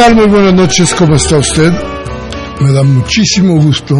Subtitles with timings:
[0.00, 0.16] Tal?
[0.16, 1.70] Muy buenas noches, ¿cómo está usted?
[2.60, 3.96] Me da muchísimo gusto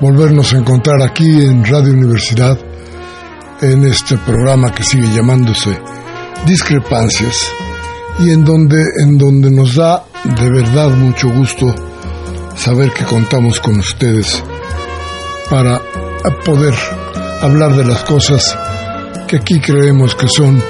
[0.00, 2.56] volvernos a encontrar aquí en Radio Universidad,
[3.62, 5.76] en este programa que sigue llamándose
[6.46, 7.50] Discrepancias,
[8.20, 11.74] y en donde, en donde nos da de verdad mucho gusto
[12.54, 14.40] saber que contamos con ustedes
[15.50, 15.80] para
[16.44, 16.74] poder
[17.42, 18.56] hablar de las cosas
[19.26, 20.62] que aquí creemos que son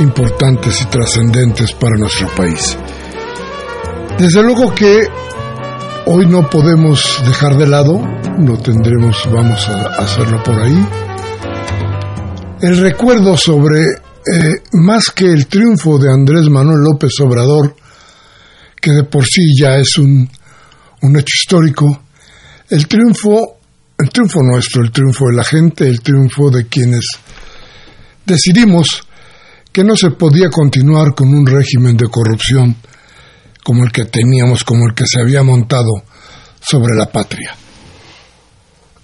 [0.00, 2.76] importantes y trascendentes para nuestro país.
[4.20, 5.00] Desde luego que
[6.04, 8.02] hoy no podemos dejar de lado,
[8.38, 10.86] lo tendremos, vamos a hacerlo por ahí,
[12.60, 17.74] el recuerdo sobre, eh, más que el triunfo de Andrés Manuel López Obrador,
[18.78, 20.28] que de por sí ya es un,
[21.00, 22.02] un hecho histórico,
[22.68, 23.56] el triunfo,
[23.98, 27.06] el triunfo nuestro, el triunfo de la gente, el triunfo de quienes
[28.26, 29.02] decidimos
[29.72, 32.76] que no se podía continuar con un régimen de corrupción
[33.64, 35.90] como el que teníamos, como el que se había montado
[36.60, 37.54] sobre la patria.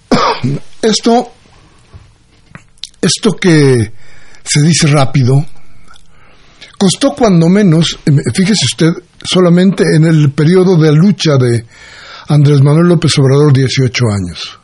[0.81, 1.31] Esto,
[3.01, 3.91] esto que
[4.43, 5.33] se dice rápido,
[6.77, 7.99] costó cuando menos,
[8.33, 8.91] fíjese usted,
[9.23, 11.65] solamente en el periodo de lucha de
[12.29, 14.59] Andrés Manuel López Obrador 18 años.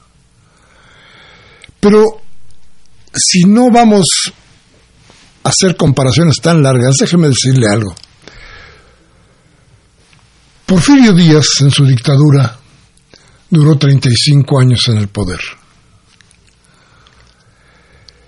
[1.79, 2.21] Pero
[3.13, 4.05] si no vamos
[5.43, 7.93] a hacer comparaciones tan largas, déjeme decirle algo.
[10.73, 12.57] Porfirio Díaz, en su dictadura,
[13.47, 15.39] duró 35 años en el poder.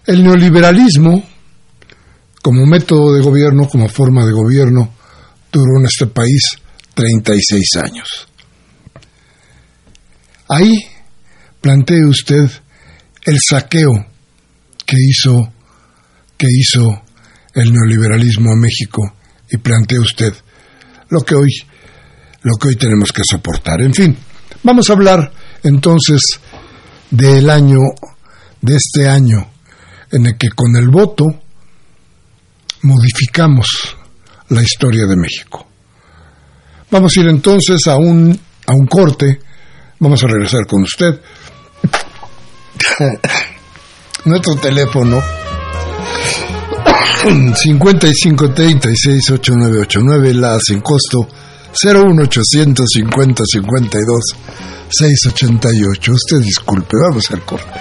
[0.06, 1.28] El neoliberalismo,
[2.44, 4.94] como método de gobierno, como forma de gobierno,
[5.52, 6.44] duró en este país
[6.94, 8.28] 36 años.
[10.48, 10.76] Ahí
[11.62, 12.48] plantee usted
[13.26, 13.90] el saqueo
[14.86, 15.52] que hizo,
[16.38, 17.02] que hizo
[17.56, 19.02] el neoliberalismo a México
[19.50, 20.32] y plantee usted
[21.10, 21.50] lo que hoy
[22.46, 23.82] lo que hoy tenemos que soportar.
[23.82, 24.18] En fin,
[24.66, 25.32] Vamos a hablar
[25.62, 26.22] entonces
[27.12, 27.78] del año,
[28.60, 29.48] de este año,
[30.12, 31.26] en el que con el voto
[32.82, 33.96] modificamos
[34.50, 35.68] la historia de México.
[36.90, 38.32] Vamos a ir entonces a un,
[38.66, 39.40] a un corte.
[40.00, 41.22] Vamos a regresar con usted.
[44.26, 45.22] Nuestro teléfono
[47.54, 51.28] 55 36 8989 la sin costo
[51.84, 54.36] 01800 50 52
[54.90, 56.12] 688.
[56.12, 57.80] Usted disculpe, vamos al corte.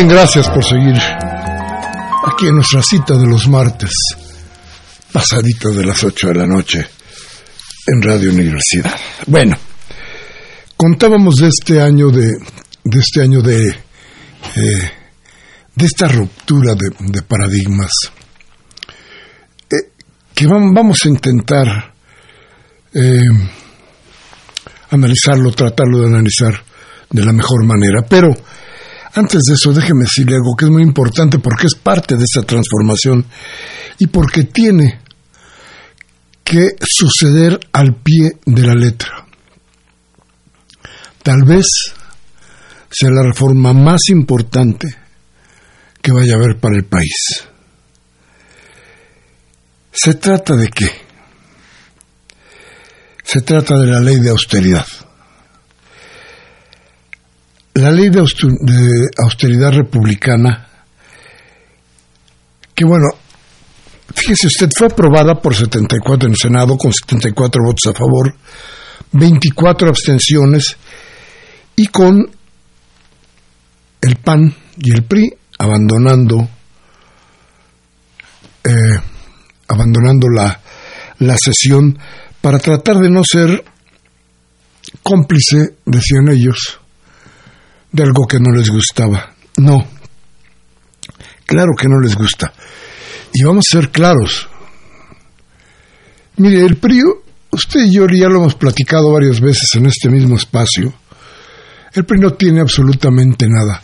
[0.00, 0.96] Bien, gracias por seguir
[2.24, 3.90] aquí en nuestra cita de los martes,
[5.12, 6.86] pasadito de las 8 de la noche,
[7.86, 8.98] en Radio Universidad.
[9.26, 9.58] Bueno,
[10.74, 12.32] contábamos de este año de,
[12.82, 14.90] de este año de, eh,
[15.74, 17.92] de esta ruptura de, paradigmas,
[19.70, 19.90] eh,
[20.34, 21.92] que vamos a intentar
[22.94, 23.20] eh,
[24.92, 26.54] analizarlo, tratarlo de analizar
[27.10, 28.34] de la mejor manera, pero
[29.14, 32.46] antes de eso, déjeme decirle algo que es muy importante porque es parte de esa
[32.46, 33.24] transformación
[33.98, 35.00] y porque tiene
[36.44, 39.26] que suceder al pie de la letra.
[41.22, 41.66] Tal vez
[42.90, 44.88] sea la reforma más importante
[46.00, 47.44] que vaya a haber para el país.
[49.92, 50.88] Se trata de qué?
[53.24, 54.86] Se trata de la ley de austeridad
[57.74, 60.68] la ley de austeridad republicana,
[62.74, 63.06] que bueno,
[64.14, 68.34] fíjese usted, fue aprobada por 74 en el Senado con 74 votos a favor,
[69.12, 70.76] 24 abstenciones
[71.76, 72.28] y con
[74.00, 76.48] el PAN y el PRI abandonando
[78.64, 78.98] eh,
[79.68, 80.60] abandonando la,
[81.18, 81.98] la sesión
[82.40, 83.64] para tratar de no ser
[85.02, 86.79] cómplice, decían ellos,
[87.92, 89.34] de algo que no les gustaba.
[89.56, 89.76] No,
[91.46, 92.52] claro que no les gusta.
[93.32, 94.48] Y vamos a ser claros.
[96.36, 97.02] Mire, el PRI,
[97.50, 100.92] usted y yo ya lo hemos platicado varias veces en este mismo espacio.
[101.92, 103.82] El PRI no tiene absolutamente nada.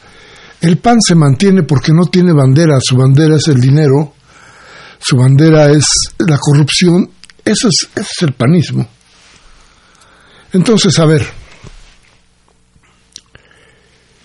[0.61, 2.79] El PAN se mantiene porque no tiene bandera.
[2.81, 4.15] Su bandera es el dinero.
[4.99, 5.87] Su bandera es
[6.19, 7.11] la corrupción.
[7.45, 8.89] Eso es, eso es el panismo.
[10.53, 11.27] Entonces, a ver,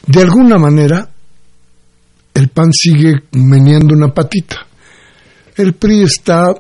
[0.08, 1.10] de alguna manera,
[2.34, 4.66] el PAN sigue meneando una patita.
[5.56, 6.54] El PRI está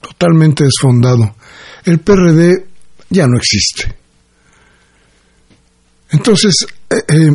[0.00, 1.34] totalmente desfondado.
[1.84, 2.66] El PRD
[3.10, 3.96] ya no existe.
[6.10, 7.30] Entonces, eh, eh,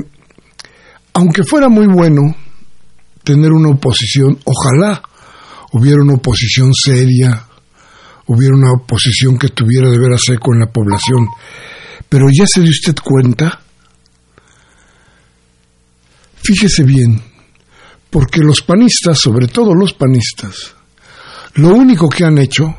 [1.13, 2.35] aunque fuera muy bueno
[3.23, 5.01] tener una oposición, ojalá
[5.73, 7.45] hubiera una oposición seria,
[8.27, 11.27] hubiera una oposición que tuviera de veras eco en la población.
[12.07, 13.59] Pero ya se dio usted cuenta
[16.41, 17.21] Fíjese bien,
[18.09, 20.73] porque los panistas, sobre todo los panistas,
[21.55, 22.75] lo único que han hecho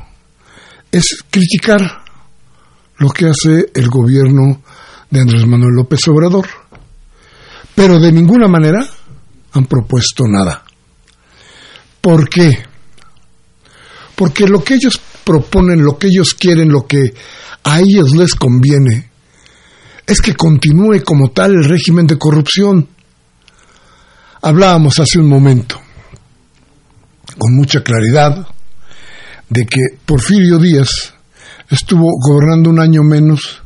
[0.90, 2.04] es criticar
[2.98, 4.62] lo que hace el gobierno
[5.10, 6.46] de Andrés Manuel López Obrador,
[7.74, 8.86] pero de ninguna manera
[9.52, 10.64] han propuesto nada.
[12.00, 12.50] ¿Por qué?
[14.14, 17.12] Porque lo que ellos proponen, lo que ellos quieren, lo que
[17.64, 19.10] a ellos les conviene,
[20.06, 22.88] es que continúe como tal el régimen de corrupción
[24.42, 25.78] Hablábamos hace un momento,
[27.36, 28.46] con mucha claridad,
[29.50, 31.12] de que Porfirio Díaz
[31.68, 33.60] estuvo gobernando un año menos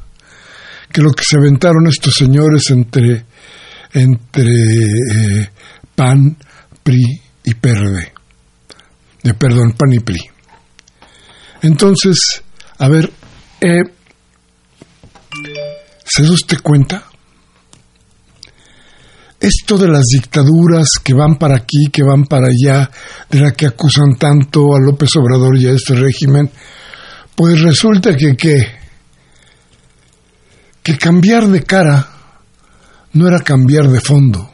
[0.91, 3.25] que lo que se aventaron estos señores entre,
[3.93, 5.51] entre eh,
[5.95, 6.37] PAN,
[6.83, 8.13] PRI y PRD.
[9.23, 10.21] De, perdón, PAN y PRI.
[11.63, 12.43] Entonces,
[12.79, 13.13] a ver,
[13.61, 13.83] eh,
[16.05, 17.05] ¿se da usted cuenta?
[19.45, 22.91] Esto de las dictaduras que van para aquí, que van para allá,
[23.31, 26.51] de la que acusan tanto a López Obrador y a este régimen,
[27.37, 28.67] pues resulta que, que,
[30.99, 32.09] cambiar de cara
[33.13, 34.51] no era cambiar de fondo.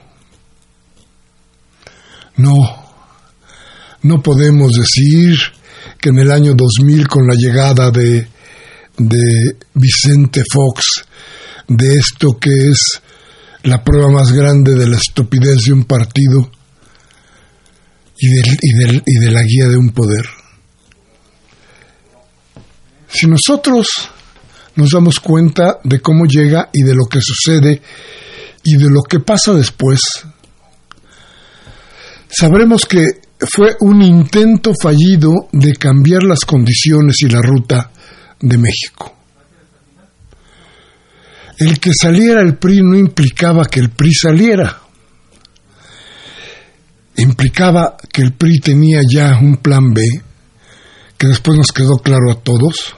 [2.37, 2.57] No,
[4.03, 5.39] no podemos decir
[6.01, 8.27] que en el año 2000 con la llegada de,
[8.97, 11.05] de Vicente Fox,
[11.69, 13.03] de esto que es
[13.65, 16.51] la prueba más grande de la estupidez de un partido
[18.19, 20.25] y, y, y de la guía de un poder.
[23.09, 23.87] Si nosotros
[24.77, 27.83] nos damos cuenta de cómo llega y de lo que sucede
[28.63, 30.01] y de lo que pasa después,
[32.29, 33.05] sabremos que
[33.41, 37.91] fue un intento fallido de cambiar las condiciones y la ruta
[38.41, 39.20] de México.
[41.61, 44.81] El que saliera el PRI no implicaba que el PRI saliera.
[47.17, 50.01] Implicaba que el PRI tenía ya un plan B,
[51.19, 52.97] que después nos quedó claro a todos,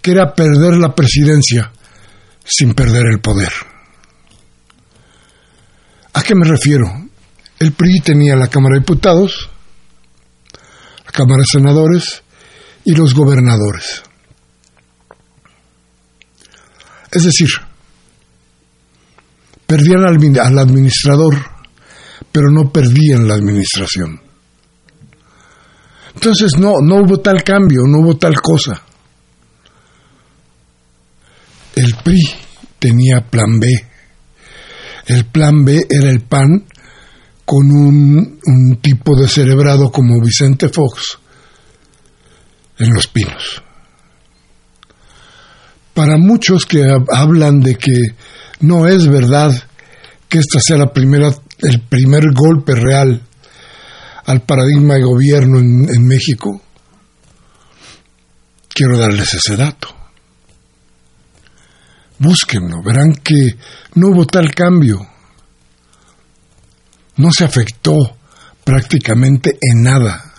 [0.00, 1.70] que era perder la presidencia
[2.42, 3.52] sin perder el poder.
[6.14, 6.86] ¿A qué me refiero?
[7.58, 9.50] El PRI tenía la Cámara de Diputados,
[11.04, 12.22] la Cámara de Senadores
[12.86, 14.07] y los gobernadores.
[17.10, 17.48] Es decir,
[19.66, 21.34] perdían al, administrador,
[22.30, 24.20] pero no perdían la administración.
[26.14, 28.82] Entonces no, no hubo tal cambio, no hubo tal cosa.
[31.76, 32.20] El PRI
[32.78, 33.68] tenía plan B.
[35.06, 36.66] El plan B era el PAN
[37.44, 41.18] con un, un tipo de cerebrado como Vicente Fox
[42.78, 43.62] en Los Pinos
[45.98, 48.00] para muchos que hablan de que
[48.60, 49.50] no es verdad
[50.28, 53.20] que esta sea la primera, el primer golpe real
[54.26, 56.62] al paradigma de gobierno en, en México,
[58.68, 59.88] quiero darles ese dato.
[62.20, 63.56] Búsquenlo, verán que
[63.96, 65.00] no hubo tal cambio.
[67.16, 67.96] No se afectó
[68.62, 70.32] prácticamente en nada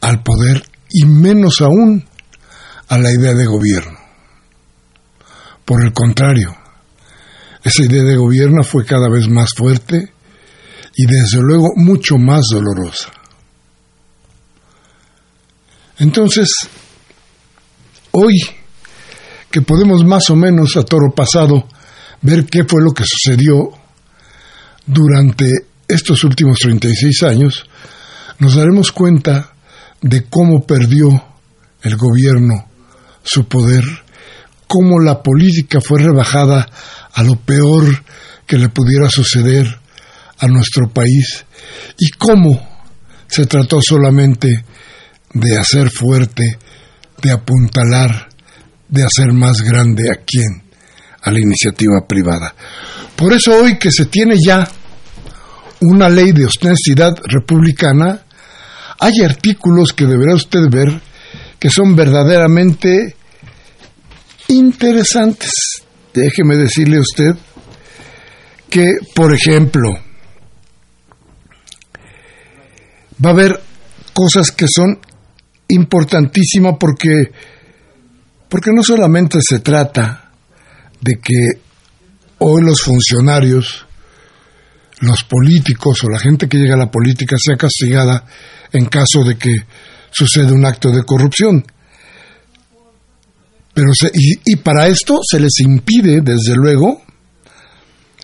[0.00, 2.02] al poder y menos aún
[2.88, 3.95] a la idea de gobierno.
[5.66, 6.56] Por el contrario,
[7.62, 10.12] esa idea de gobierno fue cada vez más fuerte
[10.94, 13.10] y desde luego mucho más dolorosa.
[15.98, 16.48] Entonces,
[18.12, 18.34] hoy
[19.50, 21.66] que podemos más o menos a toro pasado
[22.22, 23.70] ver qué fue lo que sucedió
[24.86, 25.50] durante
[25.88, 27.68] estos últimos 36 años,
[28.38, 29.52] nos daremos cuenta
[30.00, 31.08] de cómo perdió
[31.82, 32.68] el gobierno
[33.24, 33.82] su poder
[34.66, 36.68] cómo la política fue rebajada
[37.12, 37.84] a lo peor
[38.46, 39.66] que le pudiera suceder
[40.38, 41.44] a nuestro país
[41.98, 42.76] y cómo
[43.26, 44.64] se trató solamente
[45.32, 46.58] de hacer fuerte,
[47.22, 48.28] de apuntalar,
[48.88, 50.62] de hacer más grande a quién,
[51.22, 52.54] a la iniciativa privada.
[53.16, 54.68] Por eso hoy que se tiene ya
[55.80, 58.22] una ley de honestidad republicana,
[58.98, 61.00] hay artículos que deberá usted ver
[61.58, 63.16] que son verdaderamente
[64.48, 65.52] interesantes.
[66.12, 67.36] Déjeme decirle a usted
[68.70, 68.84] que,
[69.14, 69.90] por ejemplo,
[73.24, 73.60] va a haber
[74.12, 74.98] cosas que son
[75.68, 77.32] importantísimas porque,
[78.48, 80.30] porque no solamente se trata
[81.00, 81.34] de que
[82.38, 83.86] hoy los funcionarios,
[85.00, 88.24] los políticos o la gente que llega a la política sea castigada
[88.72, 89.54] en caso de que
[90.10, 91.64] suceda un acto de corrupción,
[93.76, 97.02] pero y, para esto se les impide, desde luego,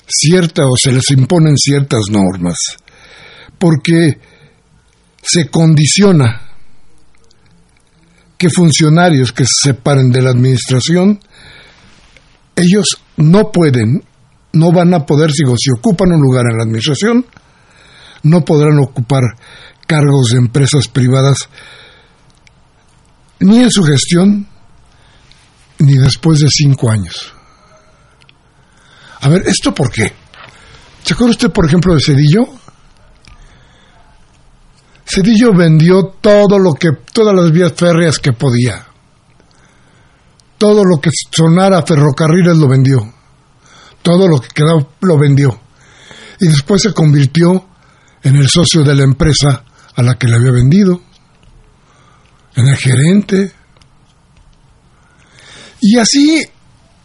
[0.08, 2.56] cierta o se les imponen ciertas normas,
[3.58, 4.18] porque
[5.22, 6.40] se condiciona
[8.38, 11.20] que funcionarios que se separen de la administración,
[12.56, 14.02] ellos no pueden,
[14.54, 17.26] no van a poder, si ocupan un lugar en la administración,
[18.22, 19.20] no podrán ocupar
[19.86, 21.36] cargos de empresas privadas
[23.38, 24.48] ni en su gestión
[25.82, 27.32] ni después de cinco años.
[29.20, 30.12] A ver, ¿esto por qué?
[31.02, 32.42] ¿Se acuerda usted, por ejemplo, de Cedillo?
[35.04, 38.86] Cedillo vendió todo lo que, todas las vías férreas que podía.
[40.58, 42.98] Todo lo que sonara ferrocarriles lo vendió.
[44.00, 45.60] Todo lo que quedaba lo vendió.
[46.40, 47.66] Y después se convirtió
[48.22, 51.00] en el socio de la empresa a la que le había vendido.
[52.54, 53.52] En el gerente,
[55.82, 56.42] y así,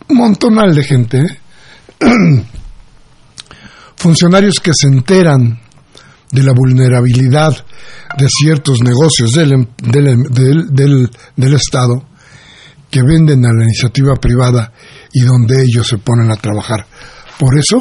[0.10, 1.17] montonal de gente.
[1.19, 1.39] ¿eh?
[3.98, 5.60] funcionarios que se enteran
[6.31, 7.65] de la vulnerabilidad
[8.17, 12.07] de ciertos negocios del, em, del, del, Estado
[12.89, 14.72] que venden a la iniciativa privada
[15.12, 16.86] y donde ellos se ponen a trabajar.
[17.39, 17.77] Por eso,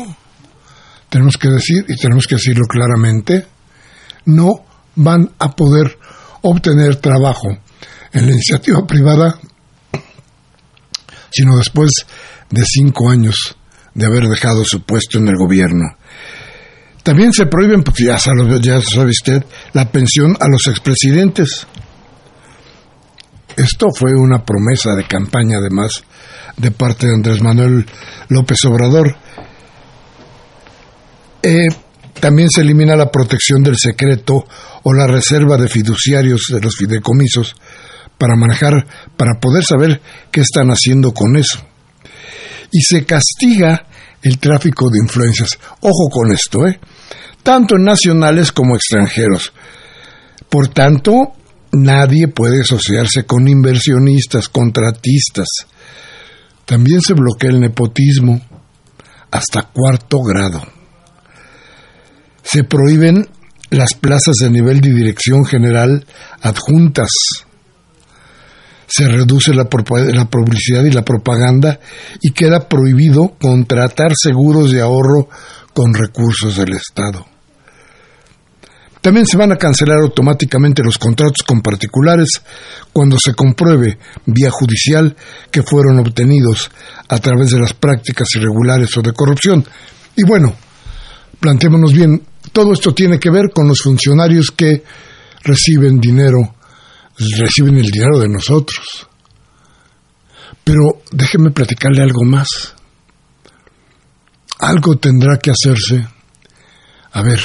[1.10, 3.46] tenemos que decir, y tenemos que decirlo claramente,
[4.24, 4.64] no
[4.96, 5.98] van a poder
[6.42, 7.48] obtener trabajo
[8.12, 9.38] en la iniciativa privada,
[11.30, 11.90] sino después
[12.50, 13.56] de cinco años
[13.94, 15.96] de haber dejado su puesto en el gobierno.
[17.02, 21.66] También se prohíben, pues ya sabe, ya usted, la pensión a los expresidentes.
[23.56, 26.04] Esto fue una promesa de campaña, además,
[26.56, 27.86] de parte de Andrés Manuel
[28.28, 29.16] López Obrador.
[31.42, 31.68] Eh,
[32.20, 34.46] también se elimina la protección del secreto
[34.82, 37.54] o la reserva de fiduciarios de los fideicomisos
[38.18, 41.60] para manejar, para poder saber qué están haciendo con eso.
[42.72, 43.86] Y se castiga
[44.22, 45.50] el tráfico de influencias.
[45.80, 46.80] Ojo con esto, ¿eh?
[47.42, 49.52] Tanto nacionales como extranjeros.
[50.48, 51.32] Por tanto,
[51.72, 55.46] nadie puede asociarse con inversionistas, contratistas.
[56.64, 58.40] También se bloquea el nepotismo
[59.30, 60.62] hasta cuarto grado.
[62.42, 63.28] Se prohíben
[63.70, 66.06] las plazas de nivel de dirección general
[66.40, 67.10] adjuntas.
[68.86, 71.80] Se reduce la, publicidad y la propaganda
[72.20, 75.28] y queda prohibido contratar seguros de ahorro
[75.74, 77.26] con recursos del Estado.
[79.00, 82.42] También se van a cancelar automáticamente los contratos con particulares
[82.92, 85.14] cuando se compruebe vía judicial
[85.50, 86.70] que fueron obtenidos
[87.08, 89.64] a través de las prácticas irregulares o de corrupción.
[90.16, 90.56] Y bueno,
[91.38, 94.82] planteémonos bien, todo esto tiene que ver con los funcionarios que
[95.44, 96.55] reciben dinero,
[97.18, 99.08] reciben el dinero de nosotros.
[100.64, 102.74] Pero déjeme platicarle algo más.
[104.58, 106.06] Algo tendrá que hacerse.
[107.12, 107.40] A ver,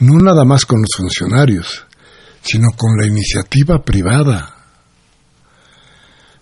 [0.00, 1.86] no nada más con los funcionarios,
[2.42, 4.56] sino con la iniciativa privada,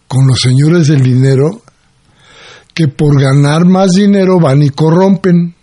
[0.08, 1.62] con los señores del dinero
[2.74, 5.54] que por ganar más dinero van y corrompen.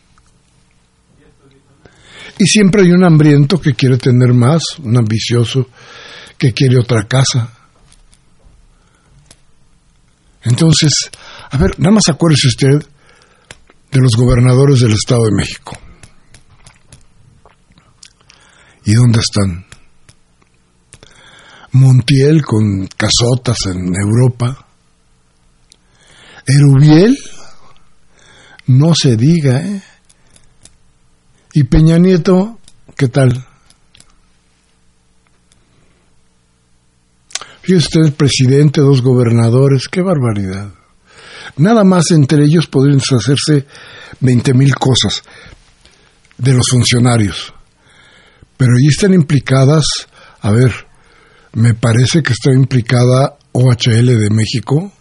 [2.40, 5.68] Y siempre hay un hambriento que quiere tener más, un ambicioso
[6.38, 7.52] que quiere otra casa.
[10.44, 10.94] Entonces,
[11.50, 12.88] a ver, nada más acuérdese usted
[13.92, 15.78] de los gobernadores del Estado de México.
[18.86, 19.66] ¿Y dónde están?
[21.74, 24.66] Montiel con casotas en Europa.
[26.46, 27.18] Erubiel,
[28.68, 29.84] no se diga, ¿eh?
[31.60, 32.60] Y Peña Nieto,
[32.96, 33.44] ¿qué tal?
[37.62, 40.70] Fíjese usted, presidente, dos gobernadores, qué barbaridad.
[41.56, 43.66] Nada más entre ellos podrían hacerse
[44.20, 45.24] 20 mil cosas
[46.38, 47.52] de los funcionarios.
[48.56, 49.86] Pero ahí están implicadas,
[50.42, 50.72] a ver,
[51.54, 54.92] me parece que está implicada OHL de México,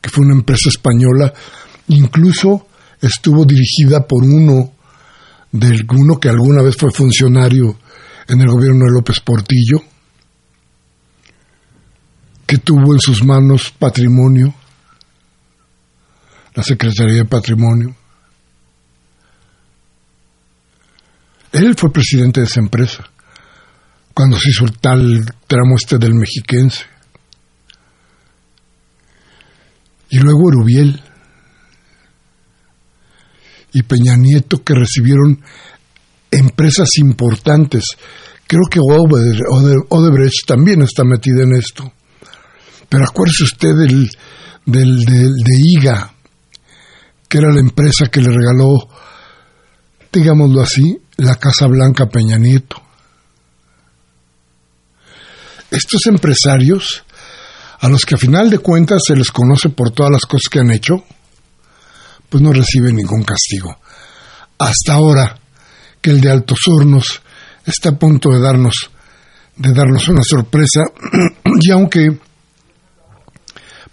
[0.00, 1.34] que fue una empresa española,
[1.88, 2.68] incluso
[3.02, 4.74] estuvo dirigida por uno
[5.52, 7.78] de alguno que alguna vez fue funcionario
[8.28, 9.82] en el gobierno de López Portillo,
[12.46, 14.54] que tuvo en sus manos patrimonio,
[16.54, 17.94] la Secretaría de Patrimonio.
[21.52, 23.04] Él fue presidente de esa empresa
[24.14, 26.84] cuando se hizo el tal tramo este del mexiquense.
[30.10, 31.00] Y luego Urubiel
[33.72, 35.42] y Peña Nieto que recibieron
[36.30, 37.84] empresas importantes.
[38.46, 41.92] Creo que Odebrecht también está metida en esto.
[42.88, 44.10] Pero acuérdese usted del,
[44.66, 46.12] del, de IGA,
[47.28, 48.88] que era la empresa que le regaló,
[50.12, 52.82] digámoslo así, la Casa Blanca Peña Nieto.
[55.70, 57.04] Estos empresarios,
[57.78, 60.58] a los que a final de cuentas se les conoce por todas las cosas que
[60.58, 61.04] han hecho,
[62.30, 63.76] pues no recibe ningún castigo.
[64.58, 65.38] Hasta ahora
[66.00, 67.20] que el de Altos Hornos
[67.66, 68.90] está a punto de darnos,
[69.56, 70.84] de darnos una sorpresa,
[71.60, 72.18] y aunque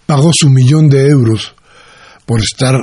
[0.06, 1.54] pagó su millón de euros
[2.24, 2.74] por estar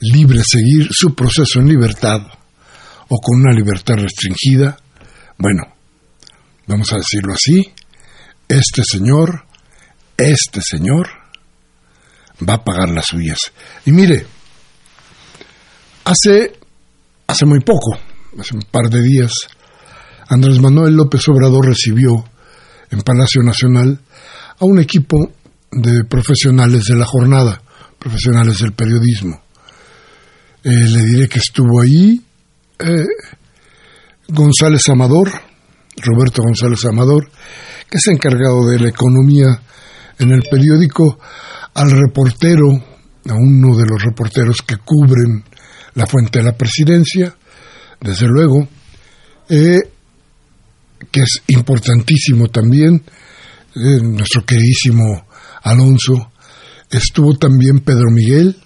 [0.00, 2.22] libre, seguir su proceso en libertad
[3.08, 4.78] o con una libertad restringida,
[5.38, 5.64] bueno,
[6.66, 7.72] vamos a decirlo así,
[8.48, 9.44] este señor,
[10.16, 11.08] este señor
[12.48, 13.38] va a pagar las suyas.
[13.84, 14.26] Y mire,
[16.08, 16.58] Hace,
[17.26, 17.98] hace muy poco,
[18.40, 19.30] hace un par de días,
[20.30, 22.24] Andrés Manuel López Obrador recibió
[22.90, 24.00] en Palacio Nacional
[24.58, 25.18] a un equipo
[25.70, 27.60] de profesionales de la jornada,
[27.98, 29.38] profesionales del periodismo.
[30.62, 32.18] le diré que estuvo ahí
[34.28, 35.30] González Amador,
[35.98, 37.28] Roberto González Amador,
[37.90, 39.60] que es encargado de la economía
[40.18, 41.18] en el periódico,
[41.74, 42.66] al reportero,
[43.28, 45.44] a uno de los reporteros que cubren
[45.98, 47.34] la fuente de la presidencia,
[48.00, 48.68] desde luego,
[49.48, 49.80] eh,
[51.10, 53.02] que es importantísimo también,
[53.74, 55.26] eh, nuestro queridísimo
[55.64, 56.30] Alonso,
[56.88, 58.56] estuvo también Pedro Miguel,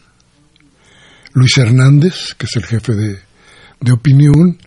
[1.32, 3.18] Luis Hernández, que es el jefe de,
[3.80, 4.58] de opinión,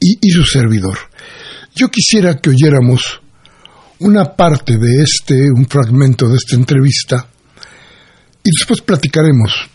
[0.00, 0.96] y, y, su servidor.
[1.74, 3.20] Yo quisiera que oyéramos
[3.98, 7.28] una parte de este, un fragmento de esta entrevista,
[8.42, 9.68] y después platicaremos,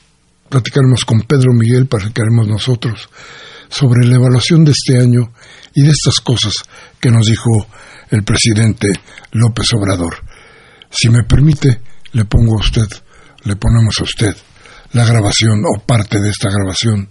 [0.53, 3.09] platicaremos con Pedro Miguel, platicaremos nosotros
[3.69, 5.33] sobre la evaluación de este año
[5.73, 6.53] y de estas cosas
[7.01, 7.65] que nos dijo
[8.11, 8.89] el presidente
[9.31, 10.13] López Obrador.
[10.91, 12.85] Si me permite, le pongo a usted,
[13.45, 14.35] le ponemos a usted
[14.91, 17.09] la grabación o parte de esta grabación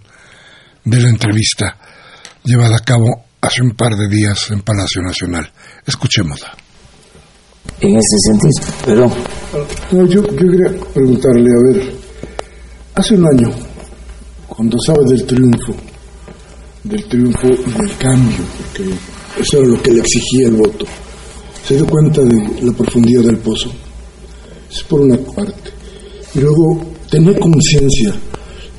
[0.85, 1.77] de la entrevista
[2.45, 5.51] llevada a cabo hace un par de días en Palacio Nacional.
[5.85, 6.55] Escuchémosla.
[7.81, 9.11] En ese sentido, pero...
[9.91, 12.02] No, yo, yo quería preguntarle, a ver,
[12.95, 13.51] hace un año,
[14.47, 15.73] cuando sabe del triunfo,
[16.83, 18.91] del triunfo y del cambio, porque
[19.39, 20.85] eso era lo que le exigía el voto,
[21.67, 23.71] se dio cuenta de la profundidad del pozo.
[24.71, 25.71] Es por una parte.
[26.35, 28.13] Y luego, tener conciencia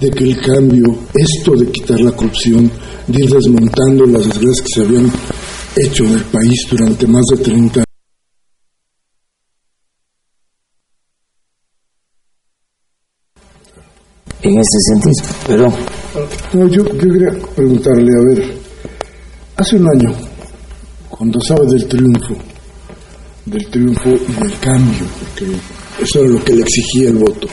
[0.01, 2.71] de que el cambio, esto de quitar la corrupción,
[3.07, 5.11] de ir desmontando las desgracias que se habían
[5.77, 7.84] hecho en el país durante más de 30
[14.49, 15.73] en ese sentido, pero...
[16.53, 18.55] No, yo, quería preguntarle, a ver,
[19.57, 20.15] hace un año,
[21.09, 22.35] cuando sabe del triunfo,
[23.47, 25.53] del triunfo y del cambio, porque
[26.03, 27.49] eso era lo que le exigía el voto,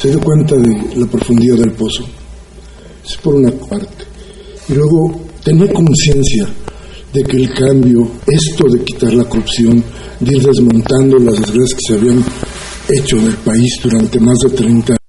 [0.00, 2.04] se dio cuenta de la profundidad del pozo.
[3.04, 4.04] Es por una parte.
[4.68, 6.46] Y luego tener conciencia
[7.12, 9.82] de que el cambio, esto de quitar la corrupción,
[10.20, 12.24] de ir desmontando las desgracias que se habían
[12.88, 15.05] hecho en el país durante más de 30 años,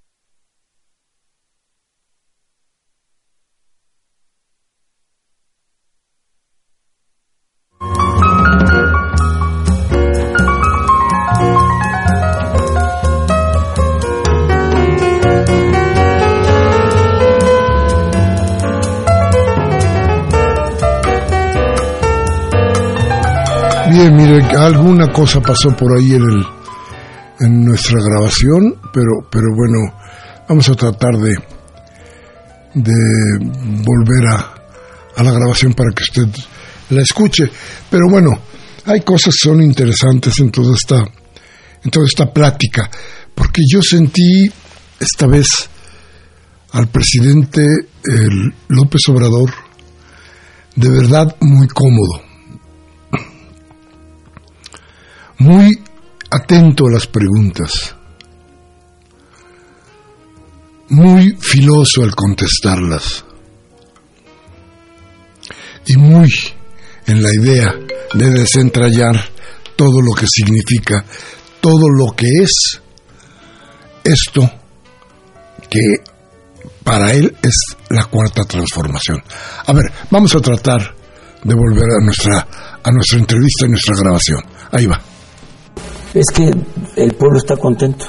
[25.17, 26.45] cosa pasó por ahí en, el,
[27.39, 29.91] en nuestra grabación, pero, pero bueno,
[30.47, 31.34] vamos a tratar de,
[32.75, 32.93] de
[33.84, 34.53] volver a,
[35.15, 36.43] a la grabación para que usted
[36.91, 37.49] la escuche.
[37.89, 38.30] Pero bueno,
[38.86, 40.97] hay cosas que son interesantes en toda esta,
[41.84, 42.88] en toda esta plática,
[43.34, 44.47] porque yo sentí
[44.99, 45.47] esta vez
[46.73, 47.63] al presidente
[48.03, 49.51] el López Obrador
[50.75, 52.26] de verdad muy cómodo
[55.39, 55.80] muy
[56.30, 57.95] atento a las preguntas,
[60.89, 63.26] muy filoso al contestarlas
[65.86, 66.30] y muy
[67.06, 67.73] en la idea
[68.13, 69.15] de desentrañar
[69.76, 71.06] todo lo que significa,
[71.62, 72.82] todo lo que es
[74.04, 74.50] esto
[75.69, 75.80] que
[76.84, 77.56] para él es
[77.89, 79.21] la cuarta transformación.
[79.65, 80.95] A ver, vamos a tratar
[81.43, 82.47] de volver a nuestra
[82.84, 84.39] a nuestra entrevista, a nuestra grabación.
[84.71, 85.02] Ahí va
[86.13, 86.51] es que
[86.95, 88.05] el pueblo está contento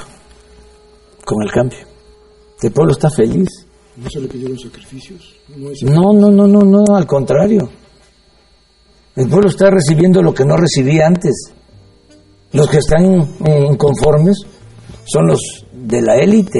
[1.25, 1.79] con el cambio.
[2.61, 3.47] El pueblo está feliz.
[3.97, 5.35] ¿No se le pidieron sacrificios?
[5.83, 7.69] No, no, no, no, no, al contrario.
[9.15, 11.51] El pueblo está recibiendo lo que no recibía antes.
[12.51, 13.05] Los que están
[13.69, 14.37] inconformes
[15.05, 16.59] son los de la élite,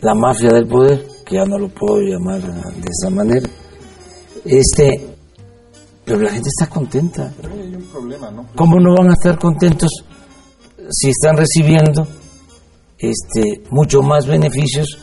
[0.00, 3.48] la mafia del poder, que ya no lo puedo llamar de esa manera.
[4.44, 5.13] Este,
[6.04, 7.32] pero la gente está contenta.
[7.40, 8.46] Pero hay un problema, ¿no?
[8.54, 9.90] ¿Cómo no van a estar contentos
[10.90, 12.06] si están recibiendo
[12.98, 14.98] este mucho más beneficios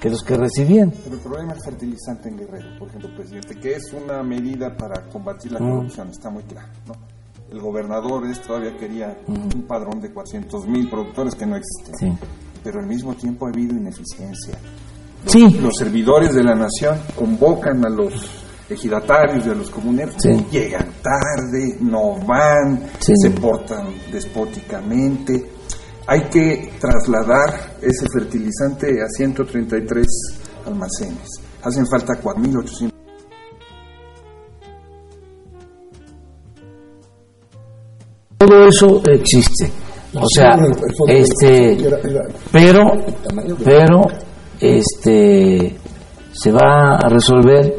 [0.00, 0.92] que los que recibían?
[1.04, 5.02] Pero el problema es fertilizante en Guerrero, por ejemplo, presidente, que es una medida para
[5.08, 5.70] combatir la Mm.
[5.70, 6.94] corrupción, está muy claro, ¿no?
[7.50, 12.10] El gobernador es, todavía quería un padrón de 400 mil productores que no existen.
[12.10, 12.12] Mm.
[12.18, 12.18] Sí.
[12.64, 14.58] Pero al mismo tiempo ha habido ineficiencia.
[15.24, 15.50] Los, Sí.
[15.60, 18.12] los servidores de la nación convocan a los
[18.68, 20.44] ejidatarios y a los comuneros, Sí.
[20.50, 23.12] llegan tarde, no van, Sí.
[23.22, 25.50] se portan despóticamente.
[26.08, 30.06] Hay que trasladar ese fertilizante a 133
[30.66, 31.28] almacenes.
[31.62, 32.92] Hacen falta 4.800.
[38.38, 39.70] Todo eso existe.
[40.14, 40.56] O sea,
[41.08, 41.76] este,
[42.52, 42.80] pero,
[43.64, 44.02] pero,
[44.60, 45.76] este,
[46.32, 47.74] se va a resolver,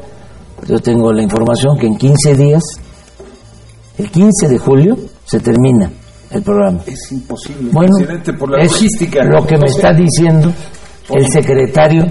[0.67, 2.63] yo tengo la información que en 15 días,
[3.97, 5.91] el 15 de julio, se termina
[6.31, 6.79] el programa.
[6.85, 9.23] Es imposible, Bueno, presidente, por la es logística.
[9.23, 10.53] lo que me está diciendo
[11.09, 12.03] el secretario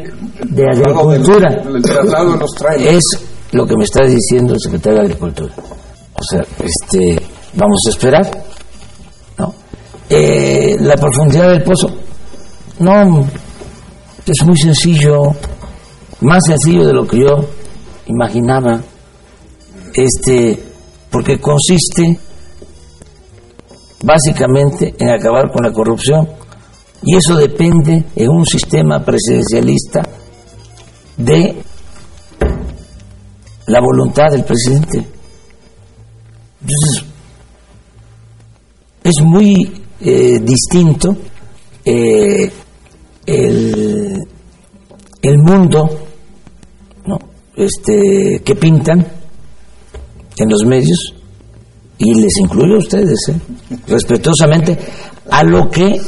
[0.45, 1.63] de Agricultura.
[1.67, 2.97] El traslado de los trailers.
[2.97, 3.05] Es
[3.53, 5.55] lo que me está diciendo el secretario de Agricultura.
[6.15, 7.21] O sea, este,
[7.55, 8.45] vamos a esperar.
[9.39, 9.55] ¿no?
[10.09, 11.89] Eh, la profundidad del pozo.
[12.79, 13.27] No,
[14.27, 15.31] es muy sencillo,
[16.23, 17.49] más sencillo de lo que yo
[18.07, 18.81] imaginaba.
[19.95, 20.63] Este,
[21.11, 22.19] porque consiste
[24.03, 26.29] básicamente en acabar con la corrupción
[27.03, 30.03] y eso depende en un sistema presidencialista
[31.17, 31.57] de
[33.67, 35.07] la voluntad del presidente.
[36.61, 37.05] Entonces,
[39.05, 41.17] es muy eh, distinto
[41.85, 42.51] eh,
[43.25, 44.21] el,
[45.23, 46.06] el mundo.
[47.57, 49.07] Este, que pintan
[50.37, 51.15] en los medios
[51.99, 53.41] y les incluyo a ustedes, ¿eh?
[53.89, 54.79] respetuosamente,
[55.31, 55.99] a lo que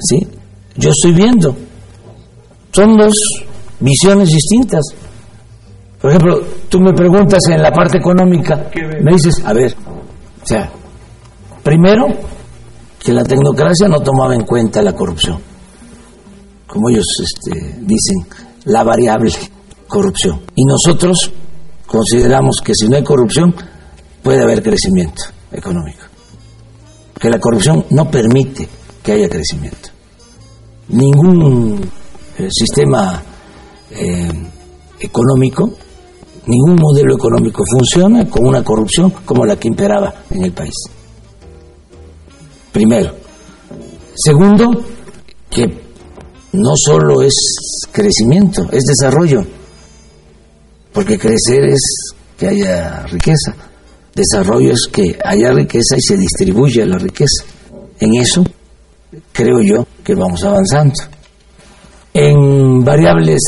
[0.00, 0.26] ¿sí?
[0.76, 1.56] yo estoy viendo.
[2.72, 3.14] Son dos
[3.78, 4.82] visiones distintas.
[6.00, 8.70] Por ejemplo, tú me preguntas en la parte económica,
[9.02, 9.74] me dices, a ver,
[10.42, 10.70] o sea,
[11.62, 12.06] primero,
[12.98, 15.38] que la tecnocracia no tomaba en cuenta la corrupción,
[16.66, 18.26] como ellos este, dicen,
[18.64, 19.30] la variable
[19.90, 20.40] corrupción.
[20.54, 21.30] Y nosotros
[21.86, 23.54] consideramos que si no hay corrupción,
[24.22, 26.04] puede haber crecimiento económico.
[27.18, 28.66] Que la corrupción no permite
[29.02, 29.90] que haya crecimiento.
[30.88, 31.80] Ningún
[32.38, 33.22] eh, sistema
[33.90, 34.32] eh,
[35.00, 35.70] económico,
[36.46, 40.74] ningún modelo económico funciona con una corrupción como la que imperaba en el país.
[42.72, 43.14] Primero.
[44.14, 44.66] Segundo,
[45.48, 45.64] que
[46.52, 47.34] no solo es
[47.92, 49.44] crecimiento, es desarrollo.
[50.92, 53.54] Porque crecer es que haya riqueza.
[54.14, 57.44] Desarrollo es que haya riqueza y se distribuya la riqueza.
[58.00, 58.44] En eso
[59.32, 60.94] creo yo que vamos avanzando.
[62.12, 63.40] En variables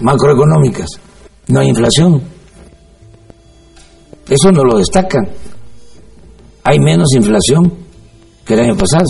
[0.00, 0.88] macroeconómicas
[1.48, 2.22] no hay inflación.
[4.28, 5.28] Eso no lo destacan.
[6.64, 7.72] Hay menos inflación
[8.44, 9.04] que el año pasado.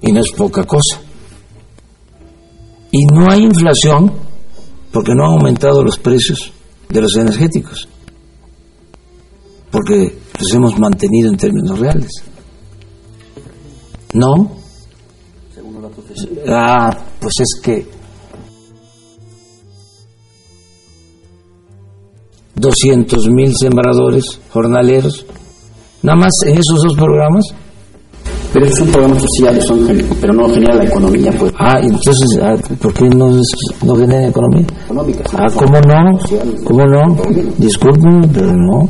[0.00, 1.00] Y no es poca cosa.
[2.92, 4.12] Y no hay inflación
[4.92, 6.52] porque no han aumentado los precios
[6.88, 7.88] de los energéticos.
[9.70, 12.10] Porque los hemos mantenido en términos reales.
[14.12, 14.58] ¿No?
[16.48, 17.86] Ah, pues es que
[22.56, 25.24] 200 mil sembradores jornaleros,
[26.02, 27.44] nada más en esos dos programas.
[28.52, 32.56] Pero son programas sociales, son, gen- pero no genera la economía pues, Ah, entonces, ah,
[32.80, 34.66] ¿por qué no, es- no genera economía?
[34.86, 35.22] económica.
[35.34, 36.18] Ah, ¿cómo no?
[36.64, 37.16] ¿Cómo no?
[37.58, 38.88] Disculpen, pero no.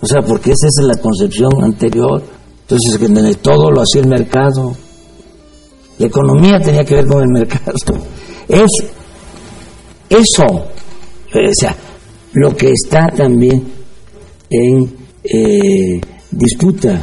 [0.00, 2.22] O sea, porque esa es la concepción anterior.
[2.62, 4.74] Entonces, que todo lo hacía el mercado.
[5.98, 7.72] La economía tenía que ver con el mercado.
[8.48, 8.66] Es
[10.10, 10.44] eso.
[10.46, 11.74] O sea,
[12.34, 13.64] lo que está también
[14.50, 17.00] en eh, disputa.